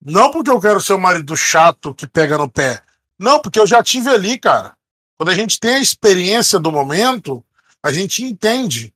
[0.00, 2.82] Não porque eu quero ser o marido chato que pega no pé.
[3.18, 4.76] Não, porque eu já tive ali, cara.
[5.16, 7.44] Quando a gente tem a experiência do momento,
[7.82, 8.94] a gente entende.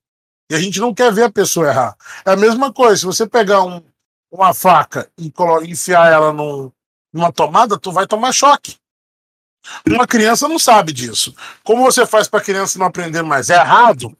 [0.50, 1.96] E a gente não quer ver a pessoa errar.
[2.24, 3.82] É a mesma coisa, se você pegar um-
[4.30, 5.32] uma faca e
[5.64, 6.70] enfiar ela num-
[7.12, 8.76] numa tomada, tu vai tomar choque.
[9.86, 11.34] Uma criança não sabe disso.
[11.64, 13.50] Como você faz para a criança não aprender mais?
[13.50, 14.16] É errado?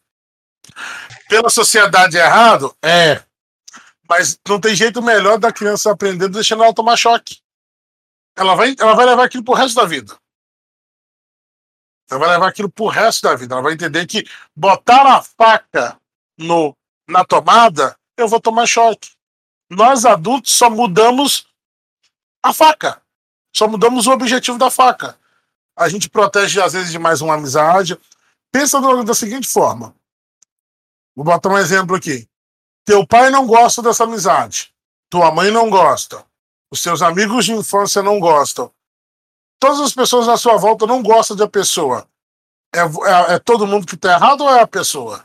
[1.28, 2.76] Pela sociedade é errado?
[2.83, 3.22] É.
[4.14, 7.38] Mas não tem jeito melhor da criança aprender deixando ela tomar choque.
[8.37, 10.14] Ela vai, ela vai levar aquilo pro resto da vida.
[12.11, 13.55] Ela vai levar aquilo pro resto da vida.
[13.55, 15.98] Ela vai entender que botar a faca
[16.37, 16.77] no,
[17.09, 19.12] na tomada, eu vou tomar choque.
[19.70, 21.46] Nós adultos só mudamos
[22.42, 23.01] a faca.
[23.57, 25.18] Só mudamos o objetivo da faca.
[25.75, 27.98] A gente protege, às vezes, demais uma amizade.
[28.53, 29.96] Pensa da seguinte forma.
[31.16, 32.29] Vou botar um exemplo aqui.
[32.85, 34.73] Teu pai não gosta dessa amizade.
[35.09, 36.25] Tua mãe não gosta.
[36.71, 38.73] Os seus amigos de infância não gostam.
[39.61, 42.09] Todas as pessoas à sua volta não gostam da pessoa.
[42.75, 45.25] É, é, é todo mundo que está errado ou é a pessoa?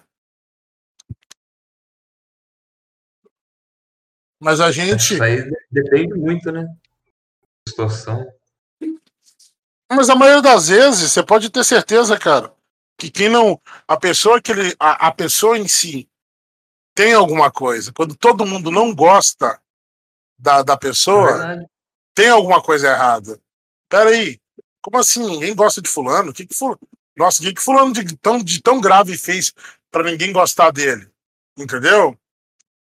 [4.40, 5.16] Mas a gente.
[5.16, 6.64] Isso aí depende muito, né?
[6.64, 8.28] Da situação.
[9.92, 12.54] Mas a maioria das vezes, você pode ter certeza, cara,
[13.00, 13.60] que quem não.
[13.88, 14.76] A pessoa que ele.
[14.80, 16.08] A, a pessoa em si
[16.98, 17.94] tem alguma coisa.
[17.94, 19.62] Quando todo mundo não gosta
[20.36, 21.68] da, da É pessoa, verdade.
[22.16, 23.40] tem alguma coisa errada.
[23.88, 24.42] Peraí,
[24.82, 25.24] como assim?
[25.24, 26.34] Ninguém gosta de fulano?
[26.34, 26.80] Que que fulano...
[27.16, 29.54] Nossa, o que que fulano de tão, de tão grave fez
[29.92, 31.08] para ninguém gostar dele?
[31.56, 32.18] Entendeu?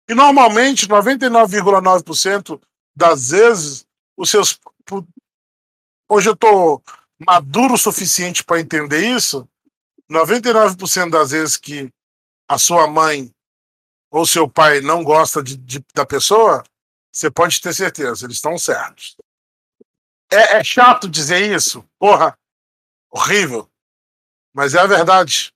[0.10, 2.62] E normalmente, 99,9%
[2.96, 3.86] das vezes,
[4.16, 4.58] os seus.
[6.08, 6.82] Hoje eu tô
[7.20, 9.46] maduro o suficiente para entender isso.
[10.10, 11.92] 99% das vezes que
[12.48, 13.30] a sua mãe
[14.10, 16.64] ou seu pai não gosta de, de- da pessoa,
[17.12, 19.16] você pode ter certeza, eles estão certos.
[20.32, 22.38] É, é chato dizer isso, porra,
[23.10, 23.70] horrível,
[24.54, 25.54] mas é a verdade.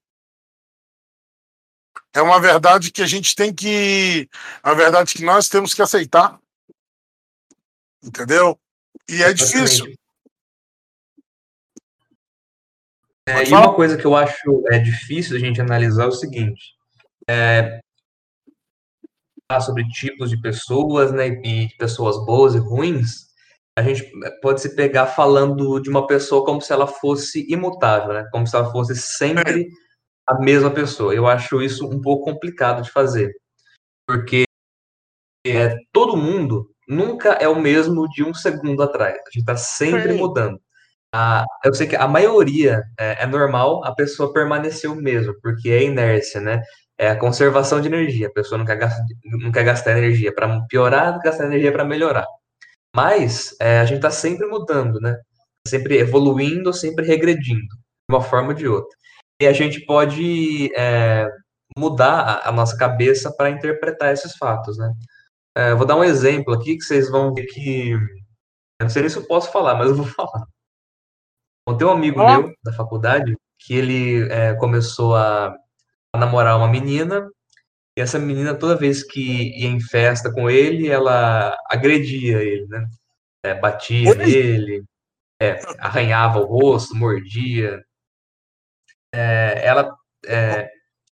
[2.16, 4.30] É uma verdade que a gente tem que.
[4.62, 6.40] A verdade que nós temos que aceitar.
[8.04, 8.60] Entendeu?
[9.10, 9.96] E é difícil.
[13.26, 16.76] É, e uma coisa que eu acho é difícil a gente analisar é o seguinte:
[17.28, 17.82] é,
[19.60, 23.28] sobre tipos de pessoas, né, e pessoas boas e ruins,
[23.78, 24.10] a gente
[24.42, 28.56] pode se pegar falando de uma pessoa como se ela fosse imutável, né, como se
[28.56, 29.68] ela fosse sempre
[30.28, 31.14] a mesma pessoa.
[31.14, 33.34] Eu acho isso um pouco complicado de fazer,
[34.08, 34.44] porque
[35.46, 39.16] é, todo mundo nunca é o mesmo de um segundo atrás.
[39.16, 40.60] A gente está sempre mudando.
[41.14, 45.70] A, eu sei que a maioria é, é normal a pessoa permanecer o mesmo, porque
[45.70, 46.62] é inércia, né?
[46.98, 48.28] É a conservação de energia.
[48.28, 52.26] A pessoa não quer gastar, não quer gastar energia para piorar, gastar energia para melhorar.
[52.96, 55.20] Mas é, a gente está sempre mudando, né?
[55.68, 58.96] Sempre evoluindo, sempre regredindo, de uma forma ou de outra.
[59.42, 61.28] E a gente pode é,
[61.78, 64.94] mudar a, nossa cabeça para interpretar esses fatos, né?
[65.56, 67.92] É, vou dar um exemplo aqui que vocês vão ver que.
[67.92, 70.46] Eu não sei nem se eu posso falar, mas eu vou falar.
[71.68, 75.56] Bom, tem um amigo meu da faculdade que ele é, começou a
[76.20, 77.30] namorar uma menina,
[77.98, 82.88] e essa menina, toda vez que ia em festa com ele, ela agredia ele, né?
[83.44, 84.16] É, batia Oi?
[84.16, 84.84] nele,
[85.42, 87.84] é, arranhava o rosto, mordia.
[89.14, 89.96] É, ela
[90.26, 90.70] é,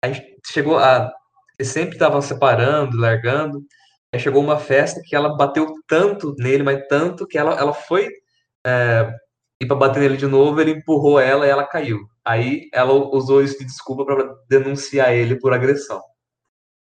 [0.03, 1.13] a gente chegou a.
[1.59, 3.65] Ele sempre estava separando, largando.
[4.13, 8.09] Aí chegou uma festa que ela bateu tanto nele, mas tanto que ela, ela foi
[9.61, 12.09] ir para bater nele de novo, ele empurrou ela e ela caiu.
[12.25, 16.03] Aí ela usou isso de desculpa para denunciar ele por agressão.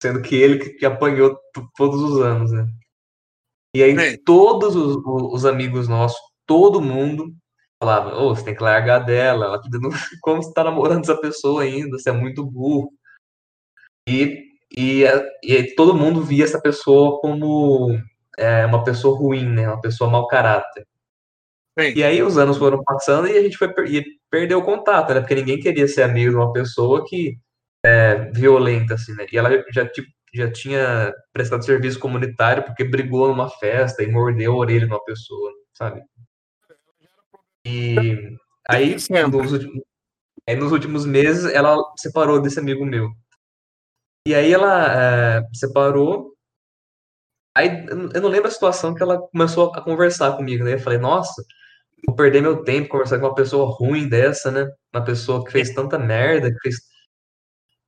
[0.03, 1.39] sendo que ele que, que apanhou
[1.77, 2.67] todos os anos, né?
[3.75, 7.35] E aí todos os, os, amigos nossos, todo mundo
[7.81, 9.89] falava, ô, oh, você tem que largar dela, ela tá dando...
[10.23, 12.93] como você tá namorando essa pessoa ainda, você é muito burro.
[14.09, 14.45] E,
[14.77, 15.05] e,
[15.43, 17.99] e todo mundo via essa pessoa como
[18.39, 19.69] é, uma pessoa ruim, né?
[19.69, 20.87] Uma pessoa mau caráter.
[21.79, 21.93] Sim.
[21.97, 25.21] E aí os anos foram passando e a gente foi e perdeu o contato, né?
[25.21, 27.37] Porque ninguém queria ser amigo de uma pessoa que
[27.85, 29.27] é violenta, assim, né?
[29.33, 34.53] E ela já, tipo, já tinha prestado serviço comunitário porque brigou numa festa e mordeu
[34.53, 36.03] a orelha de uma pessoa, sabe?
[37.67, 38.37] E
[38.69, 38.95] aí,
[39.31, 39.83] nos últimos,
[40.49, 43.11] aí nos últimos meses, ela separou desse amigo meu.
[44.27, 46.35] E aí ela é, separou
[47.57, 50.75] Aí eu não lembro a situação que ela começou a conversar comigo, né?
[50.75, 51.41] Eu falei, nossa,
[52.07, 54.71] vou perder meu tempo conversando com uma pessoa ruim dessa, né?
[54.95, 56.77] Uma pessoa que fez tanta merda, que fez...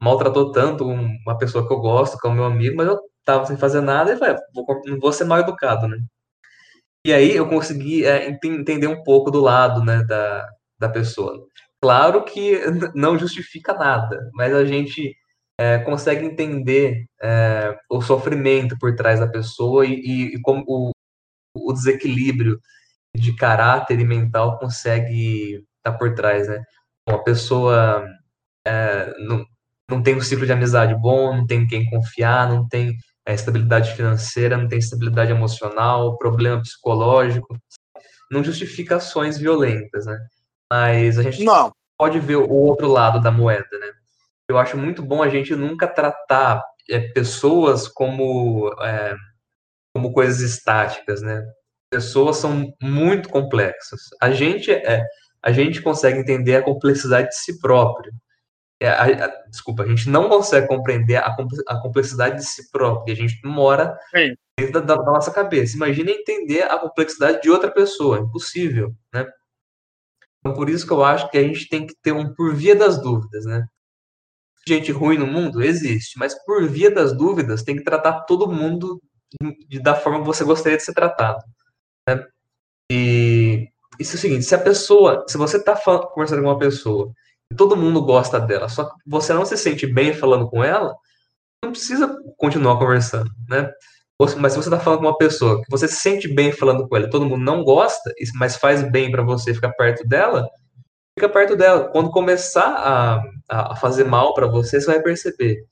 [0.01, 3.47] maltratou tanto uma pessoa que eu gosto, que é o meu amigo, mas eu tava
[3.47, 5.99] sem fazer nada e falei, vou, não vou ser mal educado, né?
[7.05, 10.49] E aí eu consegui é, entender um pouco do lado, né, da,
[10.79, 11.47] da pessoa.
[11.81, 12.61] Claro que
[12.95, 15.15] não justifica nada, mas a gente
[15.59, 20.91] é, consegue entender é, o sofrimento por trás da pessoa e, e, e como o,
[21.55, 22.59] o, desequilíbrio
[23.17, 26.63] de caráter e mental consegue estar tá por trás, né?
[27.09, 28.07] Uma pessoa
[28.67, 29.45] é, não,
[29.91, 33.93] não tem um ciclo de amizade bom, não tem quem confiar, não tem é, estabilidade
[33.95, 37.57] financeira, não tem estabilidade emocional, problema psicológico,
[38.31, 40.19] não justifica ações violentas, né?
[40.71, 41.73] Mas a gente não.
[41.97, 43.93] pode ver o outro lado da moeda, né?
[44.49, 49.15] eu acho muito bom a gente nunca tratar é, pessoas como, é,
[49.93, 51.45] como coisas estáticas, né?
[51.91, 54.01] Pessoas são muito complexas.
[54.21, 55.05] A gente é,
[55.43, 58.13] a gente consegue entender a complexidade de si próprio.
[58.81, 61.35] É, a, a, desculpa, a gente não consegue compreender a,
[61.69, 63.15] a complexidade de si próprio.
[63.15, 64.35] A gente mora Sim.
[64.59, 65.77] dentro da, da, nossa cabeça.
[65.77, 68.19] Imagina entender a complexidade de outra pessoa.
[68.19, 69.27] Impossível, né?
[70.41, 72.75] Então, por isso que eu acho que a gente tem que ter um por via
[72.75, 73.67] das dúvidas, né?
[74.69, 75.63] gente ruim no mundo?
[75.63, 79.01] Existe, mas por via das dúvidas, tem que tratar todo mundo
[79.81, 81.39] da forma que você gostaria de ser tratado.
[82.09, 82.25] Né?
[82.91, 85.77] E isso é o seguinte: se a pessoa, se você está
[86.13, 87.13] conversando com uma pessoa
[87.51, 90.95] e todo mundo gosta dela, só que você não se sente bem falando com ela,
[91.65, 93.71] não precisa continuar conversando, né?
[94.39, 96.97] Mas se você está falando com uma pessoa que você se sente bem falando com
[96.97, 100.49] ela, todo mundo não gosta, mas faz bem para você ficar perto dela,
[101.19, 101.91] fica perto dela.
[101.91, 103.23] Quando começar a,
[103.73, 105.67] a fazer mal para você, você vai perceber.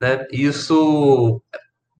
[0.00, 0.26] Né?
[0.32, 1.42] Isso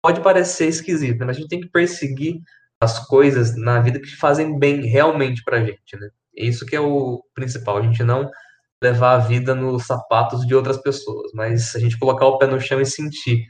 [0.01, 1.27] pode parecer esquisito, né?
[1.27, 2.41] mas a gente tem que perseguir
[2.83, 5.97] as coisas na vida que fazem bem realmente para a gente.
[5.97, 6.11] Né?
[6.35, 8.29] Isso que é o principal, a gente não
[8.83, 12.61] levar a vida nos sapatos de outras pessoas, mas a gente colocar o pé no
[12.61, 13.46] chão e sentir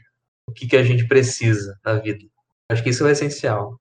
[0.47, 2.23] o que, que a gente precisa na vida.
[2.69, 3.79] Acho que isso é essencial.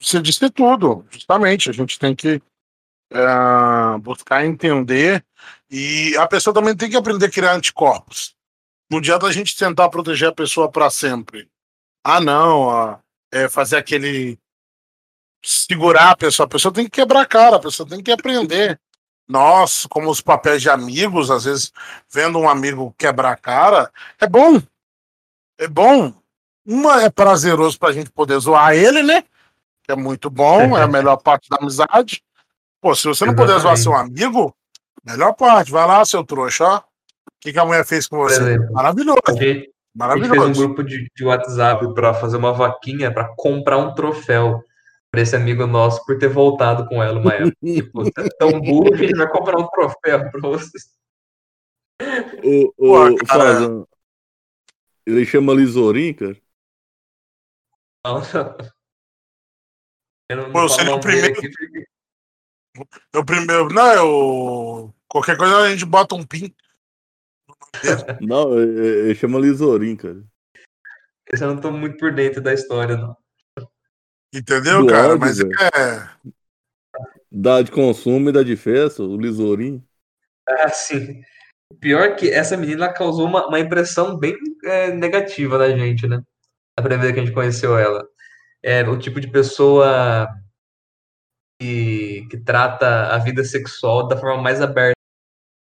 [0.00, 1.68] Você disse tudo, justamente.
[1.68, 2.40] A gente tem que
[3.12, 5.22] é, buscar entender
[5.70, 8.37] e a pessoa também tem que aprender a criar anticorpos.
[8.90, 11.48] Não adianta a gente tentar proteger a pessoa para sempre.
[12.02, 12.98] Ah, não,
[13.32, 14.38] é fazer aquele.
[15.42, 16.46] segurar a pessoa.
[16.46, 18.80] A pessoa tem que quebrar a cara, a pessoa tem que aprender.
[19.28, 21.72] Nós, como os papéis de amigos, às vezes,
[22.10, 24.60] vendo um amigo quebrar a cara, é bom.
[25.58, 26.14] É bom.
[26.64, 29.24] Uma é prazeroso pra gente poder zoar ele, né?
[29.88, 32.22] que é muito bom, é a melhor parte da amizade.
[32.78, 34.54] Pô, se você não puder zoar seu amigo,
[35.02, 36.82] melhor parte, vai lá, seu trouxa, ó.
[37.28, 38.40] O que, que a mulher fez com você?
[38.40, 39.18] Exemplo, Maravilhoso.
[39.26, 40.32] A gente, Maravilhoso.
[40.32, 43.94] A gente fez um grupo de, de WhatsApp para fazer uma vaquinha para comprar um
[43.94, 44.62] troféu
[45.10, 47.56] para esse amigo nosso por ter voltado com ela uma época.
[47.64, 50.98] tipo, tá tão burro que a gente vai comprar um troféu para vocês.
[52.44, 53.86] O, o, Pô, cara...
[55.06, 56.36] Ele chama Lisorim, cara?
[58.04, 58.22] Não.
[60.30, 61.34] Eu não, Pô, eu seria o primeiro.
[63.16, 63.68] O primeiro.
[63.70, 64.94] Não, eu.
[65.08, 66.54] Qualquer coisa a gente bota um pin.
[68.20, 70.24] Não, ele chama Lisorim, cara.
[71.32, 73.16] Esse eu não tô muito por dentro da história, não.
[74.34, 75.08] Entendeu, Do cara?
[75.14, 75.52] Ódio, Mas véio.
[75.74, 76.32] é.
[77.30, 79.84] Dá de consumo e dá de festa, o Lisorim.
[80.48, 81.22] Ah, sim.
[81.80, 86.22] Pior é que essa menina causou uma, uma impressão bem é, negativa na gente, né?
[86.78, 88.08] A primeira vez que a gente conheceu ela
[88.62, 90.28] é o tipo de pessoa
[91.60, 94.94] que, que trata a vida sexual da forma mais aberta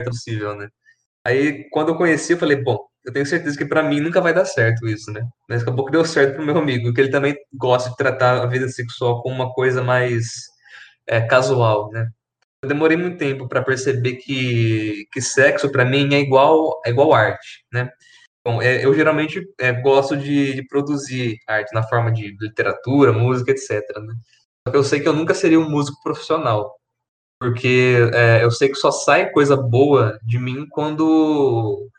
[0.03, 0.69] possível, né?
[1.25, 4.33] Aí, quando eu conheci, eu falei, bom, eu tenho certeza que para mim nunca vai
[4.33, 5.21] dar certo isso, né?
[5.49, 8.45] Mas acabou que deu certo pro meu amigo, que ele também gosta de tratar a
[8.45, 10.25] vida sexual como uma coisa mais
[11.07, 12.09] é, casual, né?
[12.63, 17.13] eu demorei muito tempo para perceber que, que sexo para mim é igual é igual
[17.13, 17.89] arte, né?
[18.45, 23.51] Bom, é, eu geralmente é, gosto de, de, produzir arte na forma de literatura, música,
[23.51, 23.81] etc.
[23.99, 24.13] Né?
[24.65, 26.73] Só que eu sei que eu nunca seria um músico profissional,
[27.43, 31.89] porque é, eu sei que só sai coisa boa de mim quando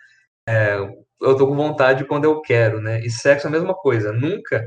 [0.48, 0.74] é,
[1.20, 3.04] eu tô com vontade quando eu quero, né?
[3.04, 4.64] E sexo é a mesma coisa, nunca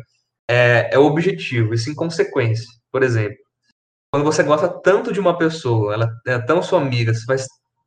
[0.47, 2.67] é, é objetivo, e sim consequência.
[2.91, 3.37] Por exemplo,
[4.11, 7.37] quando você gosta tanto de uma pessoa, ela é tão sua amiga, você vai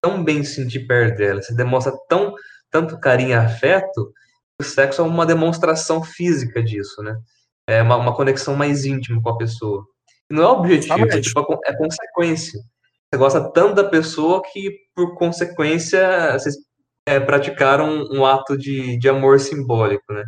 [0.00, 2.34] tão bem se sentir perto dela, você demonstra tão
[2.72, 4.12] tanto carinho e afeto,
[4.60, 7.16] o sexo é uma demonstração física disso, né?
[7.68, 9.84] É uma, uma conexão mais íntima com a pessoa.
[10.28, 12.60] E não é objetivo, é, tipo, é consequência.
[13.12, 16.54] Você gosta tanto da pessoa que, por consequência, vocês
[17.06, 20.22] é, praticaram um, ato de, de amor simbólico, né?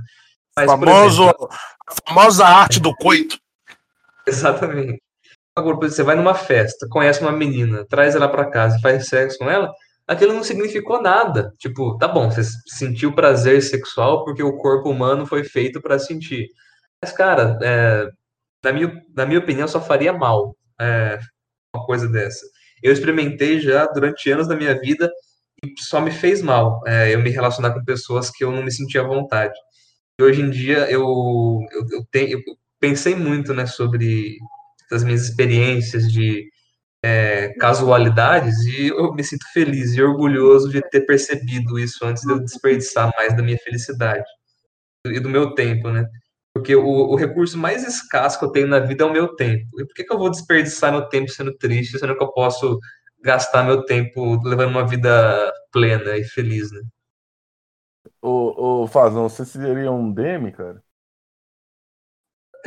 [0.56, 1.48] Mas, Famoso, exemplo,
[1.86, 3.38] a famosa arte do coito.
[4.26, 5.00] Exatamente.
[5.56, 9.38] Agora, você vai numa festa, conhece uma menina, traz ela para casa e faz sexo
[9.38, 9.70] com ela,
[10.06, 11.52] aquilo não significou nada.
[11.58, 16.48] Tipo, tá bom, você sentiu prazer sexual porque o corpo humano foi feito para sentir.
[17.00, 18.08] Mas, cara, é,
[18.64, 21.18] na, minha, na minha opinião, só faria mal é,
[21.74, 22.44] uma coisa dessa.
[22.82, 25.10] Eu experimentei já durante anos da minha vida
[25.64, 28.72] e só me fez mal é, eu me relacionar com pessoas que eu não me
[28.72, 29.54] sentia à vontade.
[30.20, 31.02] E hoje em dia eu,
[31.72, 32.40] eu, eu, eu
[32.80, 34.36] pensei muito né, sobre
[34.90, 36.50] as minhas experiências de
[37.04, 42.32] é, casualidades e eu me sinto feliz e orgulhoso de ter percebido isso antes de
[42.32, 44.24] eu desperdiçar mais da minha felicidade
[45.06, 46.06] e do meu tempo, né?
[46.54, 49.80] Porque o, o recurso mais escasso que eu tenho na vida é o meu tempo.
[49.80, 52.78] E por que, que eu vou desperdiçar meu tempo sendo triste, sendo que eu posso
[53.22, 56.82] gastar meu tempo levando uma vida plena e feliz, né?
[58.20, 60.82] Ô, ô Fazão, você seria um DM, cara?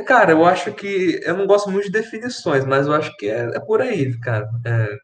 [0.06, 1.22] Cara, eu acho que.
[1.24, 4.50] Eu não gosto muito de definições, mas eu acho que é, é por aí, cara.
[4.66, 4.98] É,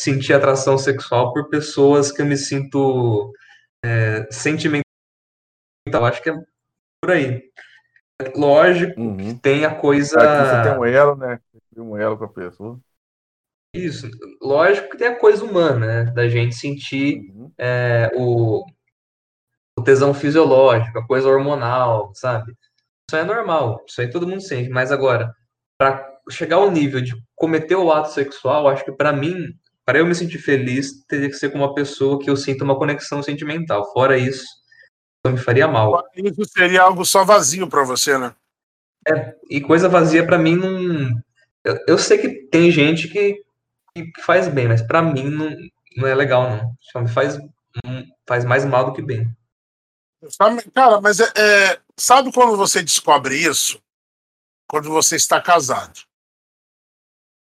[0.00, 3.32] sentir atração sexual por pessoas que eu me sinto
[3.84, 4.82] é, sentimental.
[5.92, 6.34] Eu acho que é
[7.00, 7.42] por aí.
[8.36, 9.16] Lógico uhum.
[9.16, 10.18] que tem a coisa.
[10.18, 11.40] Aqui você tem um elo, né?
[11.76, 12.80] Um elo com a pessoa.
[13.74, 14.08] Isso.
[14.40, 16.12] Lógico que tem a coisa humana, né?
[16.12, 17.50] Da gente sentir uhum.
[17.58, 18.64] é, o,
[19.76, 22.54] o tesão fisiológico, a coisa hormonal, sabe?
[23.08, 25.34] Isso é normal, isso aí todo mundo sente, mas agora,
[25.78, 29.52] para chegar ao nível de cometer o ato sexual, acho que para mim,
[29.84, 32.78] para eu me sentir feliz, teria que ser com uma pessoa que eu sinta uma
[32.78, 33.92] conexão sentimental.
[33.92, 34.44] Fora isso,
[35.32, 36.02] me faria mal.
[36.14, 38.34] Isso seria algo só vazio para você, né?
[39.08, 41.22] É, e coisa vazia para mim não.
[41.62, 43.42] Eu, eu, sei que tem gente que,
[43.94, 45.50] que faz bem, mas para mim não,
[45.96, 46.76] não é legal, não.
[46.80, 47.38] Só me faz,
[48.26, 49.34] faz mais mal do que bem.
[50.74, 53.82] Cara, mas é, é, sabe quando você descobre isso?
[54.66, 56.00] Quando você está casado.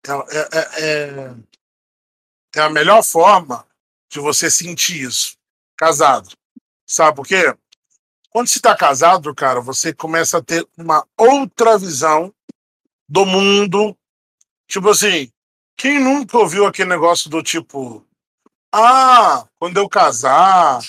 [0.08, 1.36] É, é, é, é,
[2.56, 3.66] é a melhor forma
[4.10, 5.36] de você sentir isso.
[5.76, 6.39] Casado.
[6.90, 7.56] Sabe por quê?
[8.32, 12.34] Quando você está casado, cara, você começa a ter uma outra visão
[13.08, 13.96] do mundo.
[14.68, 15.32] Tipo assim,
[15.78, 18.04] quem nunca ouviu aquele negócio do tipo,
[18.74, 20.82] ah, quando eu casar,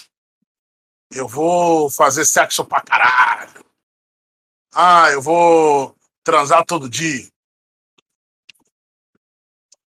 [1.11, 3.62] eu vou fazer sexo pra caralho.
[4.74, 5.94] Ah, eu vou
[6.24, 7.28] transar todo dia.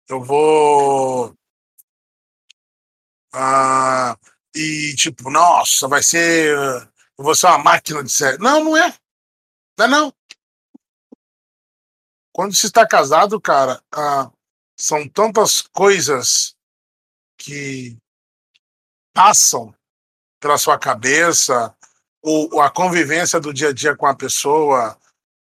[0.08, 1.36] Eu vou.
[3.32, 4.18] Ah,
[4.56, 6.56] e tipo, nossa, vai ser.
[7.18, 8.42] Eu vou ser uma máquina de sexo.
[8.42, 8.94] Não, não é.
[9.78, 10.14] Não é não.
[12.34, 14.32] Quando se está casado, cara, ah,
[14.78, 16.56] são tantas coisas
[17.38, 17.98] que
[19.14, 19.76] passam
[20.40, 21.76] pela sua cabeça,
[22.24, 24.98] o, a convivência do dia a dia com a pessoa,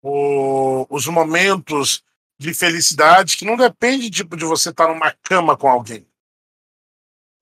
[0.02, 2.04] os momentos
[2.38, 6.06] de felicidade que não depende tipo, de você estar numa cama com alguém.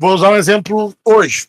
[0.02, 1.48] Vou usar um exemplo hoje.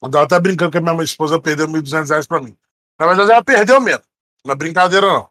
[0.00, 2.56] Eu estava até brincando que a minha esposa perdeu 1.200 reais para mim.
[2.98, 4.02] Na verdade, ela perdeu mesmo.
[4.42, 5.28] Não é brincadeira, não.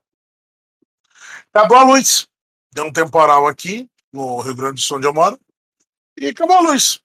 [1.52, 2.28] Acabou a luz.
[2.72, 5.40] Deu um temporal aqui, no Rio Grande do Sul, onde eu moro.
[6.16, 7.02] E acabou a luz.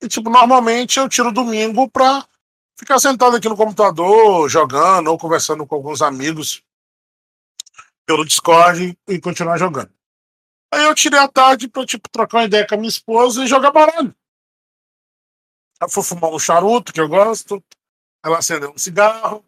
[0.00, 2.24] E, tipo, normalmente eu tiro domingo pra
[2.78, 6.62] ficar sentado aqui no computador, jogando ou conversando com alguns amigos
[8.06, 9.90] pelo Discord e continuar jogando.
[10.72, 13.48] Aí eu tirei a tarde pra, tipo, trocar uma ideia com a minha esposa e
[13.48, 14.14] jogar baralho.
[15.88, 17.62] Fui fumar um charuto, que eu gosto.
[18.24, 19.44] Ela acendeu um cigarro.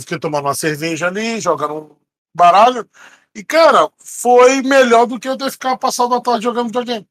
[0.00, 1.96] Fiquei tomando uma cerveja ali, jogando um
[2.34, 2.88] baralho.
[3.34, 7.06] E, cara, foi melhor do que eu ter ficado passado a tarde jogando videogame.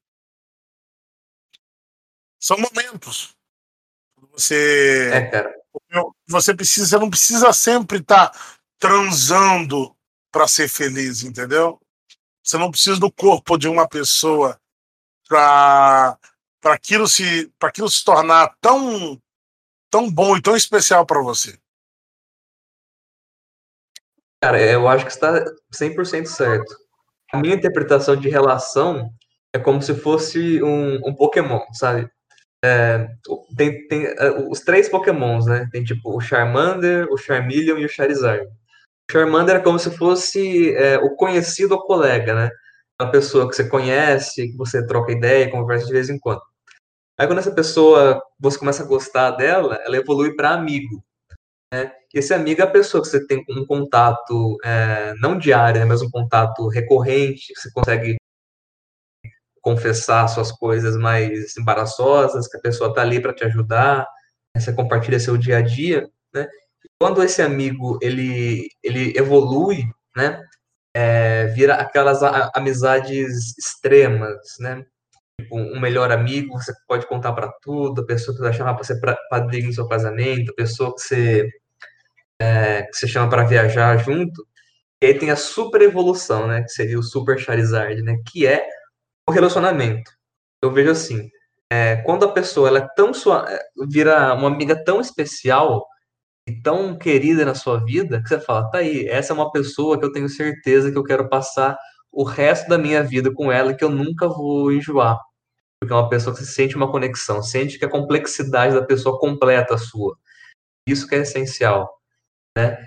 [2.40, 3.36] São momentos.
[4.32, 5.10] Você.
[5.12, 5.54] É, cara.
[6.28, 8.40] Você precisa, você não precisa sempre estar tá
[8.78, 9.96] transando
[10.32, 11.80] para ser feliz, entendeu?
[12.42, 14.60] Você não precisa do corpo de uma pessoa
[15.28, 16.18] para
[16.72, 19.20] aquilo se para aquilo se tornar tão
[19.90, 21.58] tão bom e tão especial para você?
[24.42, 26.74] Cara, eu acho que está 100% certo.
[27.32, 29.10] A minha interpretação de relação
[29.54, 32.10] é como se fosse um, um Pokémon, sabe?
[32.64, 33.08] É,
[33.56, 35.68] tem, tem uh, os três Pokémons, né?
[35.70, 38.44] Tem tipo o Charmander, o Charmeleon e o Charizard.
[38.44, 42.50] O Charmander é como se fosse é, o conhecido ou colega, né?
[43.00, 46.40] Uma pessoa que você conhece, que você troca ideia, conversa de vez em quando.
[47.18, 51.02] Aí quando essa pessoa, você começa a gostar dela, ela evolui para amigo.
[51.72, 51.92] Né?
[52.12, 56.02] Esse amigo é a pessoa que você tem um contato, é, não diário, né, mas
[56.02, 58.16] um contato recorrente, que você consegue
[59.60, 64.06] confessar suas coisas mais embaraçosas, que a pessoa está ali para te ajudar,
[64.54, 66.46] né, você compartilha seu dia a dia, né?
[67.00, 69.84] Quando esse amigo ele ele evolui,
[70.16, 70.42] né?
[70.94, 72.22] É, vira aquelas
[72.54, 74.84] amizades extremas, né?
[75.40, 78.74] Tipo, um melhor amigo, você pode contar para tudo, a pessoa que você vai chamar
[78.74, 81.50] para ser padrinho no seu casamento, a pessoa que você
[82.40, 84.46] é, que você chama para viajar junto.
[85.02, 86.62] E aí tem a super evolução, né?
[86.62, 88.16] Que seria o Super Charizard, né?
[88.26, 88.66] Que é
[89.28, 90.10] o relacionamento.
[90.62, 91.30] Eu vejo assim,
[91.70, 95.86] é, quando a pessoa ela é tão sua, é, vira uma amiga tão especial
[96.48, 99.98] e tão querida na sua vida, que você fala, tá aí, essa é uma pessoa
[99.98, 101.76] que eu tenho certeza que eu quero passar
[102.14, 105.18] o resto da minha vida com ela que eu nunca vou enjoar.
[105.80, 109.74] Porque é uma pessoa que sente uma conexão, sente que a complexidade da pessoa completa
[109.74, 110.16] a sua.
[110.88, 111.90] Isso que é essencial.
[112.56, 112.78] Né?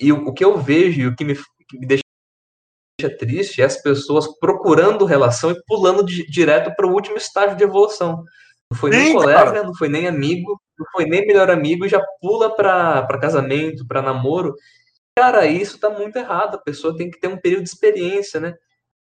[0.00, 2.02] E o, que eu vejo e o que me, que me deixa
[3.18, 7.64] triste é as pessoas procurando relação e pulando de, direto para o último estágio de
[7.64, 8.24] evolução.
[8.70, 9.62] Não foi nem Sim, colega, cara.
[9.62, 14.02] não foi nem amigo, não foi nem melhor amigo e já pula para casamento, para
[14.02, 14.54] namoro.
[15.16, 16.54] Cara, isso tá muito errado.
[16.54, 18.54] A pessoa tem que ter um período de experiência, né?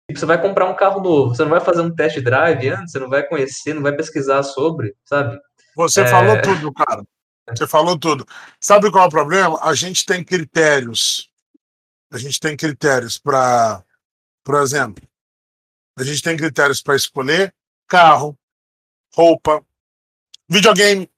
[0.08, 2.92] Tipo, você vai comprar um carro novo, você não vai fazer um test drive antes,
[2.92, 5.38] você não vai conhecer, não vai pesquisar sobre, sabe?
[5.76, 6.08] Você é...
[6.08, 7.04] falou tudo, cara.
[7.50, 8.26] Você falou tudo.
[8.58, 9.58] Sabe qual é o problema?
[9.62, 11.30] A gente tem critérios.
[12.10, 13.84] A gente tem critérios para,
[14.42, 15.06] por exemplo,
[15.98, 17.54] a gente tem critérios para escolher
[17.86, 18.38] carro,
[19.14, 19.62] roupa,
[20.48, 21.10] videogame,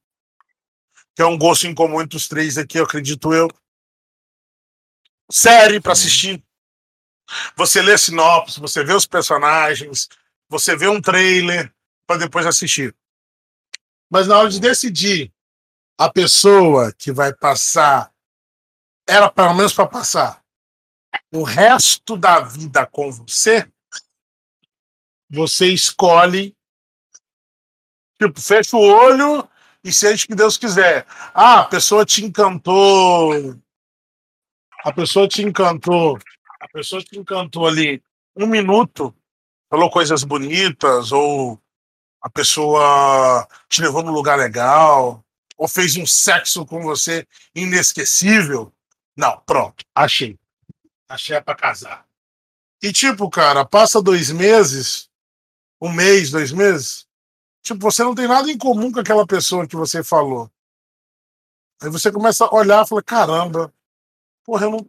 [1.14, 3.48] que é um gosto em comum entre os três aqui, eu acredito eu.
[5.30, 6.42] Série para assistir.
[7.56, 10.08] Você lê sinopse, você vê os personagens,
[10.48, 11.72] você vê um trailer
[12.06, 12.94] para depois assistir.
[14.10, 15.32] Mas na hora de decidir
[15.98, 18.12] a pessoa que vai passar,
[19.08, 20.40] era pelo menos para passar
[21.32, 23.70] o resto da vida com você,
[25.28, 26.56] você escolhe,
[28.20, 29.48] tipo, fecha o olho
[29.82, 31.06] e sente que Deus quiser.
[31.32, 33.56] Ah, a pessoa te encantou,
[34.84, 36.18] a pessoa te encantou,
[36.60, 38.02] a pessoa te encantou ali
[38.36, 39.14] um minuto,
[39.68, 41.58] falou coisas bonitas, ou
[42.20, 45.24] a pessoa te levou num lugar legal,
[45.56, 48.72] ou fez um sexo com você inesquecível.
[49.16, 50.38] Não, pronto, achei.
[51.08, 52.06] Achei é para casar.
[52.82, 55.10] E tipo, cara, passa dois meses,
[55.80, 57.06] um mês, dois meses,
[57.62, 60.50] tipo, você não tem nada em comum com aquela pessoa que você falou.
[61.82, 63.72] Aí você começa a olhar e fala, caramba,
[64.44, 64.88] porra, eu não.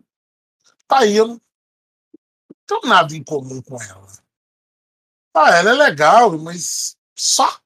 [0.87, 1.41] Tá aí, eu não
[2.79, 4.07] tenho nada em comum com ela.
[5.33, 7.59] Ah, ela é legal, mas só.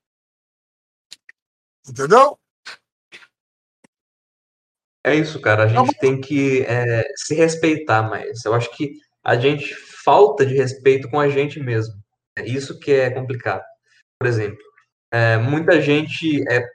[1.87, 2.39] Entendeu?
[5.03, 5.63] É isso, cara.
[5.63, 8.43] A gente tem que é, se respeitar mais.
[8.43, 8.93] Eu acho que
[9.23, 11.93] a gente falta de respeito com a gente mesmo.
[12.37, 13.63] É isso que é complicado.
[14.19, 14.63] Por exemplo,
[15.11, 16.67] é, muita gente é,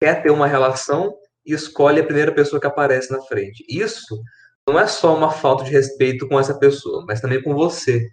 [0.00, 1.14] quer ter uma relação
[1.44, 3.64] e escolhe a primeira pessoa que aparece na frente.
[3.68, 4.22] Isso
[4.68, 8.10] não é só uma falta de respeito com essa pessoa, mas também com você.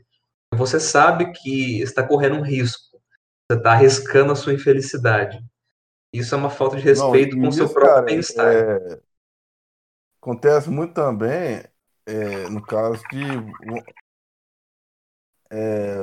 [0.54, 2.97] Você sabe que está correndo um risco.
[3.49, 5.43] Você está arriscando a sua infelicidade.
[6.14, 8.54] Isso é uma falta de respeito não, com o seu próprio bem-estar.
[8.54, 8.99] É
[10.24, 11.62] Acontece muito também,
[12.06, 13.26] é, no caso de.
[15.49, 15.97] É,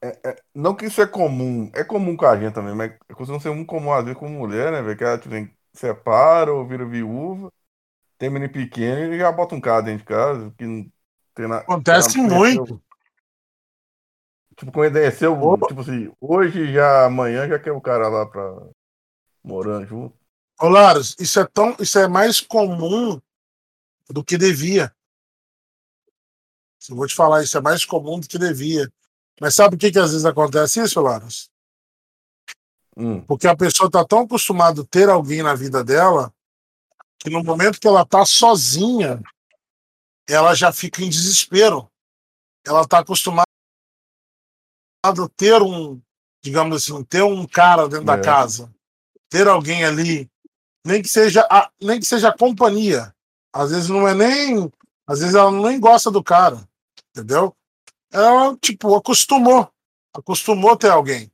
[0.00, 3.40] é, é, não que isso é comum, é comum com a gente também, mas costuma
[3.40, 4.94] ser muito comum às vezes com mulher, né?
[4.94, 5.34] Que ela tipo,
[5.72, 7.52] separa ou vira viúva,
[8.18, 10.52] tem menino pequeno e já bota um cara dentro de casa.
[10.58, 10.92] Que não
[11.34, 11.62] tem nada.
[11.62, 12.82] Acontece tem muito.
[14.56, 15.56] Tipo, conheceu, oh.
[15.68, 18.42] tipo assim, hoje já, amanhã já quer o cara lá pra
[19.42, 20.18] morando junto.
[20.60, 23.20] Ô, Laros, isso é tão, isso é mais comum
[24.10, 24.92] do que devia.
[26.90, 28.92] Eu vou te falar, isso é mais comum do que devia.
[29.40, 31.48] Mas sabe o que, que às vezes acontece isso, Laros?
[32.96, 33.20] Hum.
[33.20, 36.34] Porque a pessoa está tão acostumada a ter alguém na vida dela
[37.18, 39.20] que no momento que ela está sozinha,
[40.28, 41.90] ela já fica em desespero.
[42.66, 43.46] Ela está acostumada
[45.04, 46.00] a ter um,
[46.42, 48.16] digamos assim, ter um cara dentro É.
[48.16, 48.72] da casa,
[49.30, 50.30] ter alguém ali,
[50.84, 53.14] nem que seja a, nem que seja a companhia.
[53.52, 54.70] Às vezes não é nem,
[55.06, 56.68] às vezes ela nem gosta do cara,
[57.10, 57.56] entendeu?
[58.12, 59.70] Ela tipo acostumou,
[60.14, 61.32] acostumou ter alguém.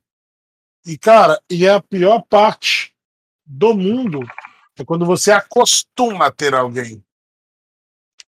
[0.85, 2.95] E cara, e é a pior parte
[3.45, 4.19] do mundo
[4.77, 7.03] é quando você acostuma a ter alguém.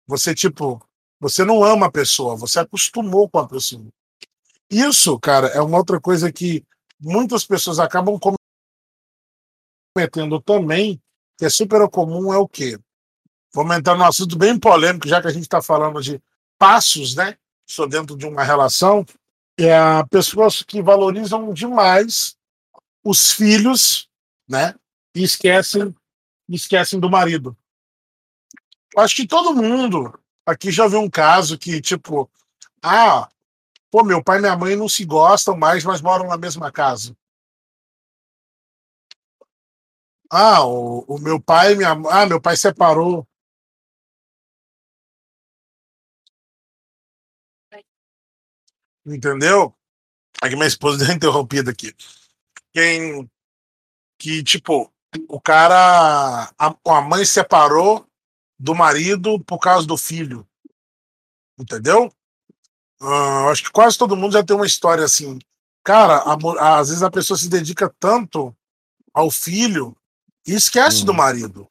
[0.07, 0.81] Você tipo,
[1.19, 3.87] você não ama a pessoa, você acostumou com a pessoa.
[4.71, 6.65] Isso, cara, é uma outra coisa que
[7.01, 8.19] muitas pessoas acabam
[9.95, 11.01] cometendo também,
[11.39, 12.79] que é super comum, é o quê?
[13.53, 16.21] Vamos entrar num assunto bem polêmico, já que a gente está falando de
[16.59, 17.39] passos, né?
[17.67, 19.07] Só dentro de uma relação,
[19.59, 19.73] é
[20.11, 22.37] pessoas que valorizam demais
[23.05, 24.09] os filhos,
[24.49, 24.75] né?
[25.15, 25.95] E esquecem,
[26.49, 27.57] esquecem do marido.
[28.97, 32.31] Acho que todo mundo aqui já viu um caso que, tipo,
[32.83, 33.29] ah,
[33.91, 37.17] pô, meu pai e minha mãe não se gostam mais, mas moram na mesma casa.
[40.31, 43.27] Ah, o, o meu pai, minha, ah, meu pai separou.
[49.07, 49.75] Entendeu?
[50.43, 51.95] Aqui minha esposa deu interrompida aqui.
[52.73, 53.31] Quem
[54.19, 54.94] que tipo,
[55.29, 58.07] o cara a, a mãe separou
[58.59, 60.47] do marido por causa do filho.
[61.59, 62.13] Entendeu?
[63.01, 65.39] Ah, acho que quase todo mundo já tem uma história assim.
[65.85, 68.57] Cara, a, às vezes a pessoa se dedica tanto
[69.13, 69.97] ao filho
[70.47, 71.07] e esquece Hum.
[71.07, 71.69] do marido.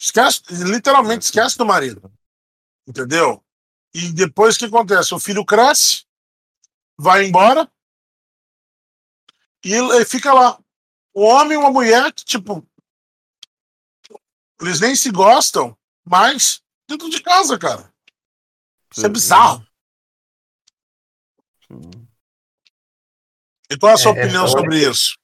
[0.00, 2.10] Esquece, literalmente esquece do marido.
[2.86, 3.42] Entendeu?
[3.94, 5.14] E depois o que acontece?
[5.14, 6.04] O filho cresce,
[6.98, 7.70] vai embora
[9.64, 10.58] e fica lá.
[11.14, 12.66] Um homem e uma mulher, que, tipo,
[14.62, 17.92] eles nem se gostam, mas dentro de casa, cara.
[18.94, 19.64] Isso é bizarro.
[21.66, 22.06] Sim.
[23.70, 24.60] E qual é a sua É, é opinião foda.
[24.60, 25.16] sobre isso?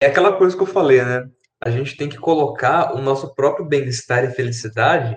[0.00, 1.28] É aquela coisa que eu falei, né?
[1.60, 5.16] A gente tem que colocar o nosso próprio bem-estar e felicidade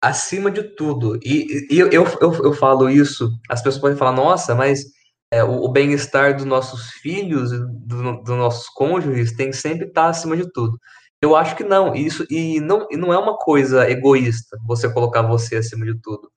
[0.00, 1.16] acima de tudo.
[1.22, 4.84] E, e eu, eu, eu, eu falo isso, as pessoas podem falar, nossa, mas
[5.30, 10.08] é, o, o bem-estar dos nossos filhos, do- dos nossos cônjuges, tem que sempre estar
[10.08, 10.78] acima de tudo.
[11.22, 15.22] Eu acho que não, isso e não, e não é uma coisa egoísta você colocar
[15.22, 16.30] você acima de tudo.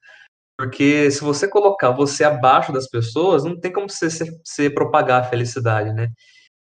[0.57, 5.21] Porque se você colocar você abaixo das pessoas, não tem como você, você, você propagar
[5.21, 6.09] a felicidade, né?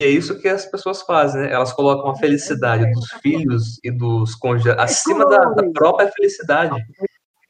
[0.01, 1.53] E é isso que as pessoas fazem, né?
[1.53, 6.75] Elas colocam a felicidade dos filhos e dos cônjuges acima da, da própria felicidade.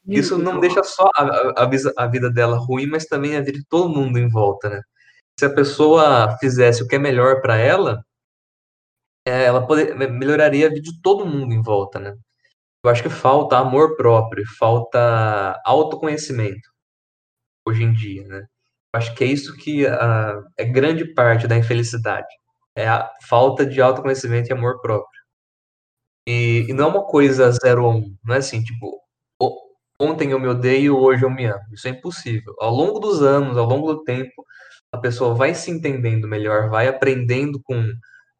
[0.05, 3.65] Isso não deixa só a, a, a vida dela ruim, mas também a vida de
[3.65, 4.81] todo mundo em volta, né?
[5.39, 8.03] Se a pessoa fizesse o que é melhor para ela,
[9.25, 12.13] é, ela poder, melhoraria a vida de todo mundo em volta, né?
[12.83, 16.69] Eu acho que falta amor próprio, falta autoconhecimento
[17.67, 18.45] hoje em dia, né?
[18.93, 22.27] Eu acho que é isso que ah, é grande parte da infelicidade.
[22.75, 25.21] É a falta de autoconhecimento e amor próprio.
[26.27, 28.15] E, e não é uma coisa zero a um.
[28.23, 29.01] Não é assim, tipo,
[29.99, 31.63] ontem eu me odeio, hoje eu me amo.
[31.73, 32.53] Isso é impossível.
[32.59, 34.45] Ao longo dos anos, ao longo do tempo,
[34.91, 37.83] a pessoa vai se entendendo melhor, vai aprendendo com,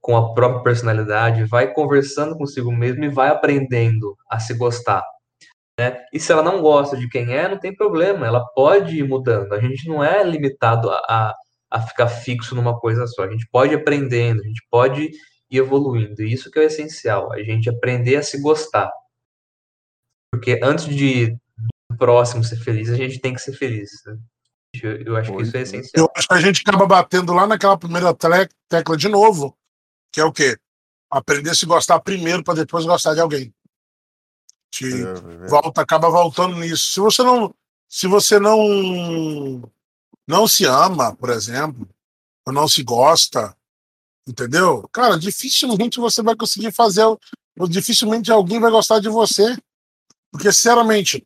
[0.04, 5.02] com a própria personalidade, vai conversando consigo mesmo e vai aprendendo a se gostar.
[5.80, 6.04] Né?
[6.12, 9.54] E se ela não gosta de quem é, não tem problema, ela pode ir mudando.
[9.54, 11.34] A gente não é limitado a, a,
[11.72, 13.24] a ficar fixo numa coisa só.
[13.24, 15.10] A gente pode ir aprendendo, a gente pode
[15.50, 16.22] ir evoluindo.
[16.22, 18.92] E isso que é o essencial, a gente aprender a se gostar.
[20.34, 21.32] Porque antes de
[21.90, 23.90] do próximo ser feliz, a gente tem que ser feliz.
[24.06, 24.18] né?
[24.84, 25.62] Eu, eu acho que isso é é.
[25.62, 26.12] Eu essencial.
[26.14, 28.14] acho que a gente acaba batendo lá naquela primeira
[28.68, 29.56] tecla de novo,
[30.14, 30.58] que é o quê?
[31.10, 33.54] Aprender a se gostar primeiro para depois gostar de alguém.
[34.82, 36.94] É, é, volta, acaba voltando nisso.
[36.94, 37.54] Se você não,
[37.90, 39.72] se você não,
[40.28, 41.90] não se ama, por exemplo,
[42.46, 43.56] ou não se gosta,
[44.28, 44.88] entendeu?
[44.92, 47.04] Cara, dificilmente você vai conseguir fazer,
[47.70, 49.58] dificilmente alguém vai gostar de você,
[50.32, 51.26] porque sinceramente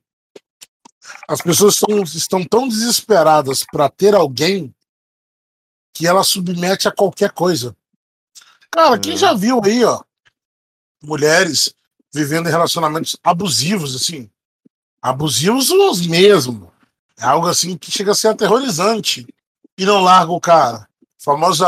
[1.27, 4.73] as pessoas estão, estão tão desesperadas para ter alguém
[5.93, 7.75] que ela submete a qualquer coisa.
[8.72, 9.18] Cara, quem Hum.
[9.18, 10.01] já viu aí, ó,
[11.01, 11.74] mulheres
[12.13, 14.30] vivendo em relacionamentos abusivos, assim,
[15.01, 16.72] abusivos os mesmo.
[17.18, 19.28] É algo assim que chega a ser aterrorizante
[19.78, 20.88] e não larga o cara.
[21.18, 21.68] Famosa,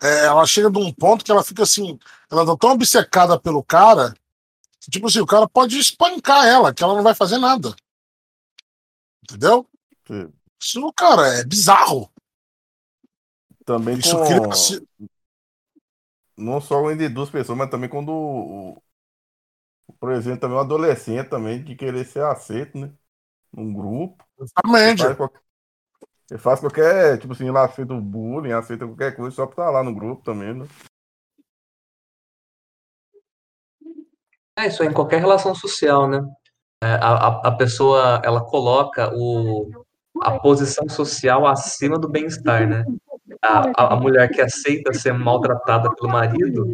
[0.00, 1.98] é, ela chega de um ponto que ela fica assim,
[2.30, 4.14] ela tá tão obcecada pelo cara,
[4.80, 7.74] que, tipo assim, o cara pode espancar ela, que ela não vai fazer nada.
[9.22, 9.66] Entendeu?
[10.06, 10.32] Sim.
[10.60, 12.10] Isso, cara, é bizarro.
[13.64, 14.24] Também Isso com...
[14.24, 14.40] cria
[16.40, 18.82] não só entre duas pessoas, mas também quando, o- o-
[19.98, 22.92] por exemplo, também um adolescente também de querer ser aceito, né?
[23.52, 24.24] Num grupo.
[24.40, 25.02] Exatamente.
[25.02, 25.40] Faz, qualquer,
[26.30, 29.70] Ele faz qualquer, tipo assim, lá aceita o bullying, aceita qualquer coisa só pra estar
[29.70, 30.66] lá no grupo também, né?
[34.58, 36.20] É isso, é em qualquer relação social, né?
[36.82, 39.70] É, a, a pessoa, ela coloca o,
[40.22, 42.84] a posição social acima do bem-estar, né?
[43.42, 46.66] A, a, mulher que aceita ser maltratada pelo marido,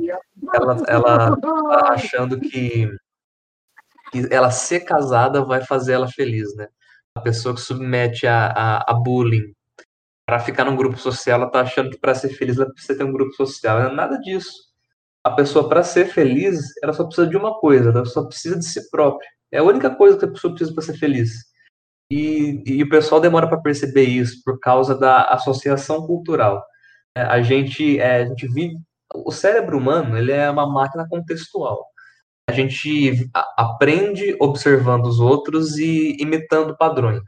[0.54, 2.88] ela, ela tá achando que,
[4.10, 6.68] que ela ser casada vai fazer ela feliz, né?
[7.14, 9.54] A pessoa que submete a, a, a bullying
[10.26, 13.04] para ficar num grupo social, ela tá achando que para ser feliz ela precisa ter
[13.04, 13.80] um grupo social.
[13.80, 14.66] É nada disso.
[15.22, 18.64] A pessoa, para ser feliz, ela só precisa de uma coisa, ela só precisa de
[18.64, 19.28] si própria.
[19.52, 21.30] É a única coisa que a pessoa precisa para ser feliz.
[22.10, 26.64] E, e o pessoal demora para perceber isso por causa da associação cultural.
[27.16, 28.76] É, a gente, é, a gente vive.
[29.14, 31.86] O cérebro humano ele é uma máquina contextual.
[32.48, 37.22] A gente aprende observando os outros e imitando padrões.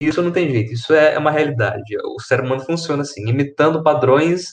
[0.00, 1.96] Isso não tem jeito, isso é, é uma realidade.
[2.04, 4.52] O cérebro humano funciona assim, imitando padrões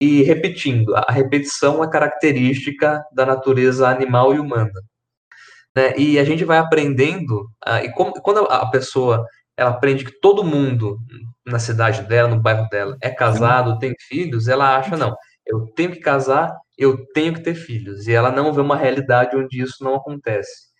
[0.00, 0.94] e repetindo.
[0.96, 4.72] A repetição é característica da natureza animal e humana.
[5.76, 5.96] Né?
[5.96, 10.44] E a gente vai aprendendo, uh, e como, quando a pessoa ela aprende que todo
[10.44, 10.98] mundo
[11.46, 15.14] na cidade dela, no bairro dela, é casado, tem filhos, ela acha, não,
[15.46, 18.06] eu tenho que casar, eu tenho que ter filhos.
[18.06, 20.72] E ela não vê uma realidade onde isso não acontece.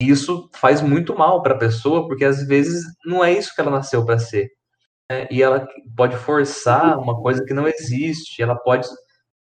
[0.00, 3.60] E isso faz muito mal para a pessoa, porque às vezes não é isso que
[3.60, 4.48] ela nasceu para ser.
[5.10, 5.28] Né?
[5.30, 5.66] E ela
[5.96, 8.88] pode forçar uma coisa que não existe, ela pode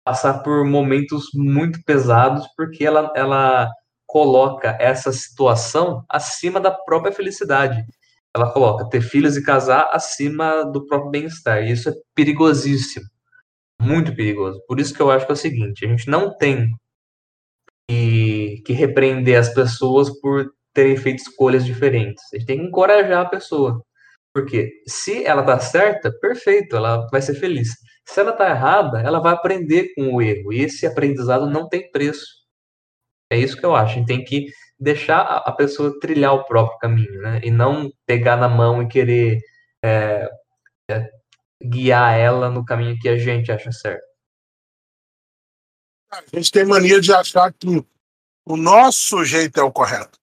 [0.04, 3.70] passar por momentos muito pesados, porque ela, ela
[4.16, 7.84] coloca essa situação acima da própria felicidade.
[8.34, 11.62] Ela coloca ter filhos e casar acima do próprio bem-estar.
[11.62, 13.04] E isso é perigosíssimo.
[13.78, 14.58] Muito perigoso.
[14.66, 16.74] Por isso que eu acho que é o seguinte: a gente não tem
[17.86, 22.24] que, que repreender as pessoas por terem feito escolhas diferentes.
[22.32, 23.82] A gente tem que encorajar a pessoa.
[24.32, 27.68] Porque se ela tá certa, perfeito, ela vai ser feliz.
[28.06, 30.54] Se ela tá errada, ela vai aprender com o erro.
[30.54, 32.45] E esse aprendizado não tem preço.
[33.30, 33.92] É isso que eu acho.
[33.92, 34.46] A gente tem que
[34.78, 37.40] deixar a pessoa trilhar o próprio caminho, né?
[37.42, 39.40] E não pegar na mão e querer
[39.82, 40.28] é,
[40.90, 41.10] é,
[41.62, 44.04] guiar ela no caminho que a gente acha certo.
[46.10, 47.84] A gente tem mania de achar que
[48.44, 50.18] o nosso jeito é o correto.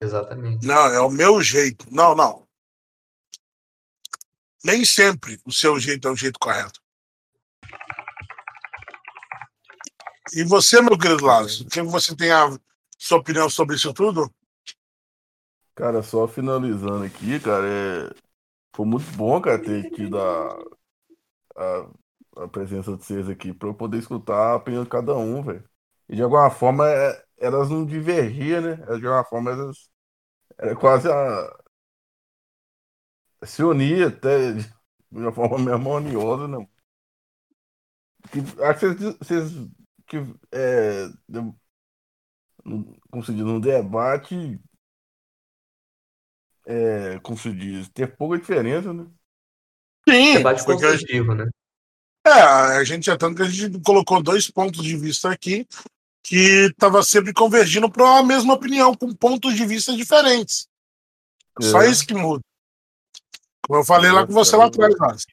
[0.00, 0.66] Exatamente.
[0.66, 1.86] Não, é o meu jeito.
[1.90, 2.46] Não, não.
[4.64, 6.81] Nem sempre o seu jeito é o jeito correto.
[10.34, 12.56] E você, meu querido Lázaro, que você tem a
[12.98, 14.32] sua opinião sobre isso tudo?
[15.74, 18.10] Cara, só finalizando aqui, cara, é...
[18.74, 20.58] foi muito bom, cara, ter tido a,
[21.56, 25.42] a, a presença de vocês aqui para eu poder escutar a opinião de cada um,
[25.42, 25.64] velho.
[26.08, 27.24] E de alguma forma é...
[27.38, 28.76] elas não divergiam, né?
[28.76, 29.90] De alguma forma elas
[30.58, 31.62] era quase a
[33.44, 34.72] se unia até de
[35.10, 36.66] uma forma meio harmoniosa, né?
[38.30, 39.68] Que, acho que vocês, vocês
[40.12, 40.18] que
[40.52, 41.08] é,
[43.10, 44.60] como se diz, um debate
[46.66, 49.06] é, como se diz, ter pouca diferença, né?
[50.06, 51.48] Sim, debate construtivo, né?
[52.26, 55.66] É, a gente é tanto que a gente colocou dois pontos de vista aqui
[56.22, 60.68] que estava sempre convergindo para a mesma opinião, com pontos de vista diferentes.
[61.60, 61.64] É.
[61.64, 62.44] Só isso que muda.
[63.66, 65.26] Como eu falei é, lá com você lá atrás,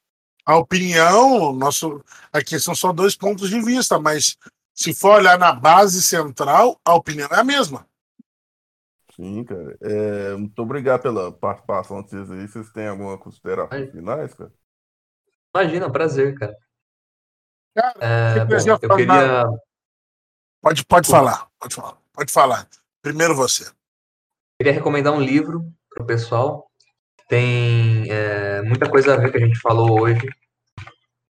[0.45, 2.03] a opinião, nosso,
[2.33, 4.35] aqui são só dois pontos de vista, mas
[4.79, 7.85] se for olhar na base central, a opinião é a mesma.
[9.13, 9.77] Sim, cara.
[9.81, 12.47] É, muito obrigado pela participação de vocês aí.
[12.47, 14.53] Vocês têm alguma consideração finais, cara?
[15.53, 16.55] Imagina, prazer, cara.
[17.75, 19.45] cara é, bom, eu queria.
[20.61, 22.69] Pode, pode falar, pode falar, pode falar.
[23.01, 23.69] Primeiro você.
[24.57, 26.71] Queria recomendar um livro para o pessoal.
[27.27, 30.25] Tem é, muita coisa a ver que a gente falou hoje.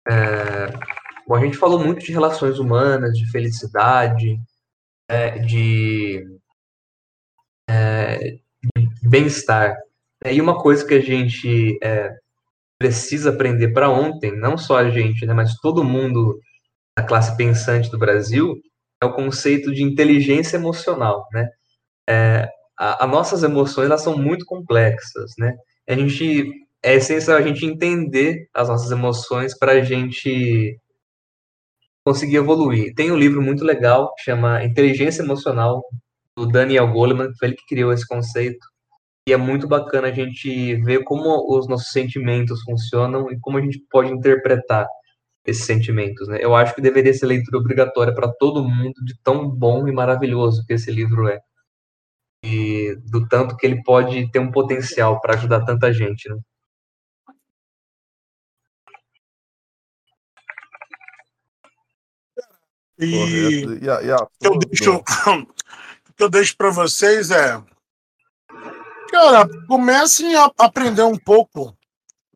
[0.07, 0.98] É,
[1.29, 4.41] Bom, a gente falou muito de relações humanas, de felicidade,
[5.07, 6.25] é, de,
[7.69, 8.17] é,
[8.75, 9.77] de bem-estar.
[10.25, 12.17] É, e uma coisa que a gente é,
[12.79, 16.41] precisa aprender para ontem, não só a gente, né, mas todo mundo
[16.97, 18.55] da classe pensante do Brasil,
[19.03, 21.47] é o conceito de inteligência emocional, né?
[22.09, 22.49] É,
[22.79, 25.55] as nossas emoções elas são muito complexas, né?
[25.87, 26.51] A gente
[26.83, 30.79] é essencial a gente entender as nossas emoções para a gente
[32.09, 32.95] conseguir evoluir.
[32.95, 35.85] Tem um livro muito legal chama Inteligência Emocional,
[36.35, 38.67] do Daniel Goleman, foi ele que criou esse conceito.
[39.29, 43.61] E é muito bacana a gente ver como os nossos sentimentos funcionam e como a
[43.61, 44.87] gente pode interpretar
[45.47, 46.39] esses sentimentos, né?
[46.41, 50.65] Eu acho que deveria ser leitura obrigatória para todo mundo, de tão bom e maravilhoso
[50.67, 51.41] que esse livro é.
[52.43, 56.37] E do tanto que ele pode ter um potencial para ajudar tanta gente, né?
[62.99, 65.03] E, e, a, e a eu deixo,
[66.17, 67.63] que eu deixo para vocês é,
[69.09, 71.77] cara, comecem a aprender um pouco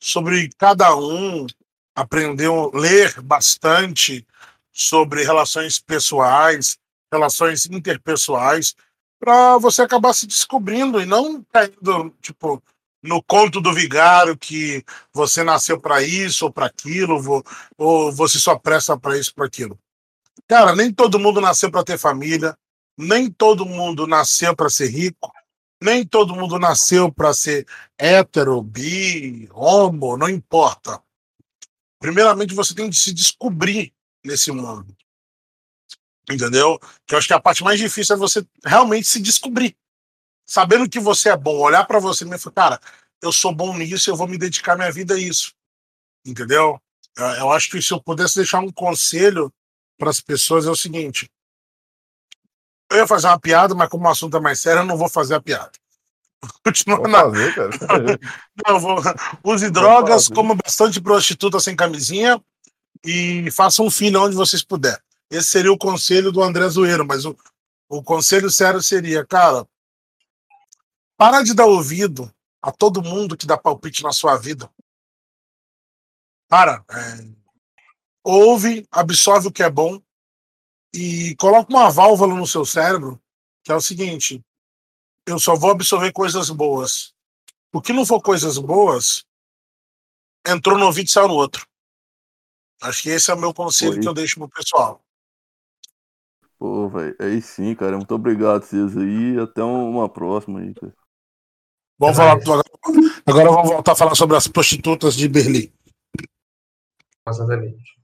[0.00, 1.46] sobre cada um,
[1.94, 4.26] aprender, ler bastante
[4.72, 6.78] sobre relações pessoais,
[7.12, 8.74] relações interpessoais,
[9.20, 12.62] para você acabar se descobrindo e não caindo, tipo,
[13.02, 17.44] no conto do vigário que você nasceu para isso ou para aquilo,
[17.76, 19.78] ou você só presta para isso, para aquilo.
[20.48, 22.56] Cara, nem todo mundo nasceu para ter família,
[22.96, 25.32] nem todo mundo nasceu para ser rico,
[25.82, 27.66] nem todo mundo nasceu para ser
[27.98, 31.02] hétero, bi, homo, não importa.
[31.98, 33.92] Primeiramente, você tem que se descobrir
[34.24, 34.96] nesse mundo.
[36.30, 36.78] Entendeu?
[37.06, 39.76] Que eu acho que a parte mais difícil é você realmente se descobrir.
[40.46, 42.80] Sabendo que você é bom, olhar para você e falar, cara,
[43.20, 45.54] eu sou bom nisso, eu vou me dedicar minha vida a isso.
[46.24, 46.80] Entendeu?
[47.16, 49.52] Eu acho que se eu pudesse deixar um conselho
[50.02, 51.30] para as pessoas é o seguinte:
[52.90, 55.08] eu ia fazer uma piada, mas como o assunto é mais sério, eu não vou
[55.08, 55.70] fazer a piada.
[56.66, 57.20] Continua na...
[57.20, 57.70] fazer, cara.
[58.66, 58.96] não, vou...
[59.44, 62.42] Use drogas, como bastante prostituta sem camisinha
[63.04, 64.98] e faça um filho onde vocês puderem.
[65.30, 67.36] Esse seria o conselho do André Zoeiro, mas o,
[67.88, 69.64] o conselho sério seria, cara,
[71.16, 72.28] para de dar ouvido
[72.60, 74.68] a todo mundo que dá palpite na sua vida.
[76.48, 76.84] Para.
[76.90, 77.41] É,
[78.24, 80.00] ouve, absorve o que é bom
[80.94, 83.22] e coloca uma válvula no seu cérebro
[83.62, 84.44] que é o seguinte:
[85.26, 87.14] eu só vou absorver coisas boas.
[87.72, 89.24] O que não for coisas boas,
[90.46, 91.66] entrou no ouvido e saiu no outro.
[92.82, 94.00] Acho que esse é o meu conselho Oi.
[94.00, 95.00] que eu deixo pro pessoal.
[96.58, 97.96] Pô, velho, aí sim, cara.
[97.96, 99.38] Muito obrigado, vocês aí.
[99.40, 100.94] Até uma próxima aí, cara.
[101.98, 102.62] Vamos falar, agora,
[103.24, 105.72] agora vamos voltar a falar sobre as prostitutas de Berlim.
[107.28, 108.01] Exatamente.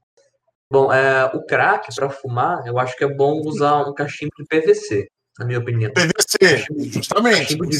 [0.71, 4.45] Bom, é, o crack para fumar, eu acho que é bom usar um cachimbo de
[4.45, 5.09] PVC,
[5.39, 5.91] na minha opinião.
[5.91, 7.57] PVC, justamente.
[7.57, 7.77] Cachimbo de,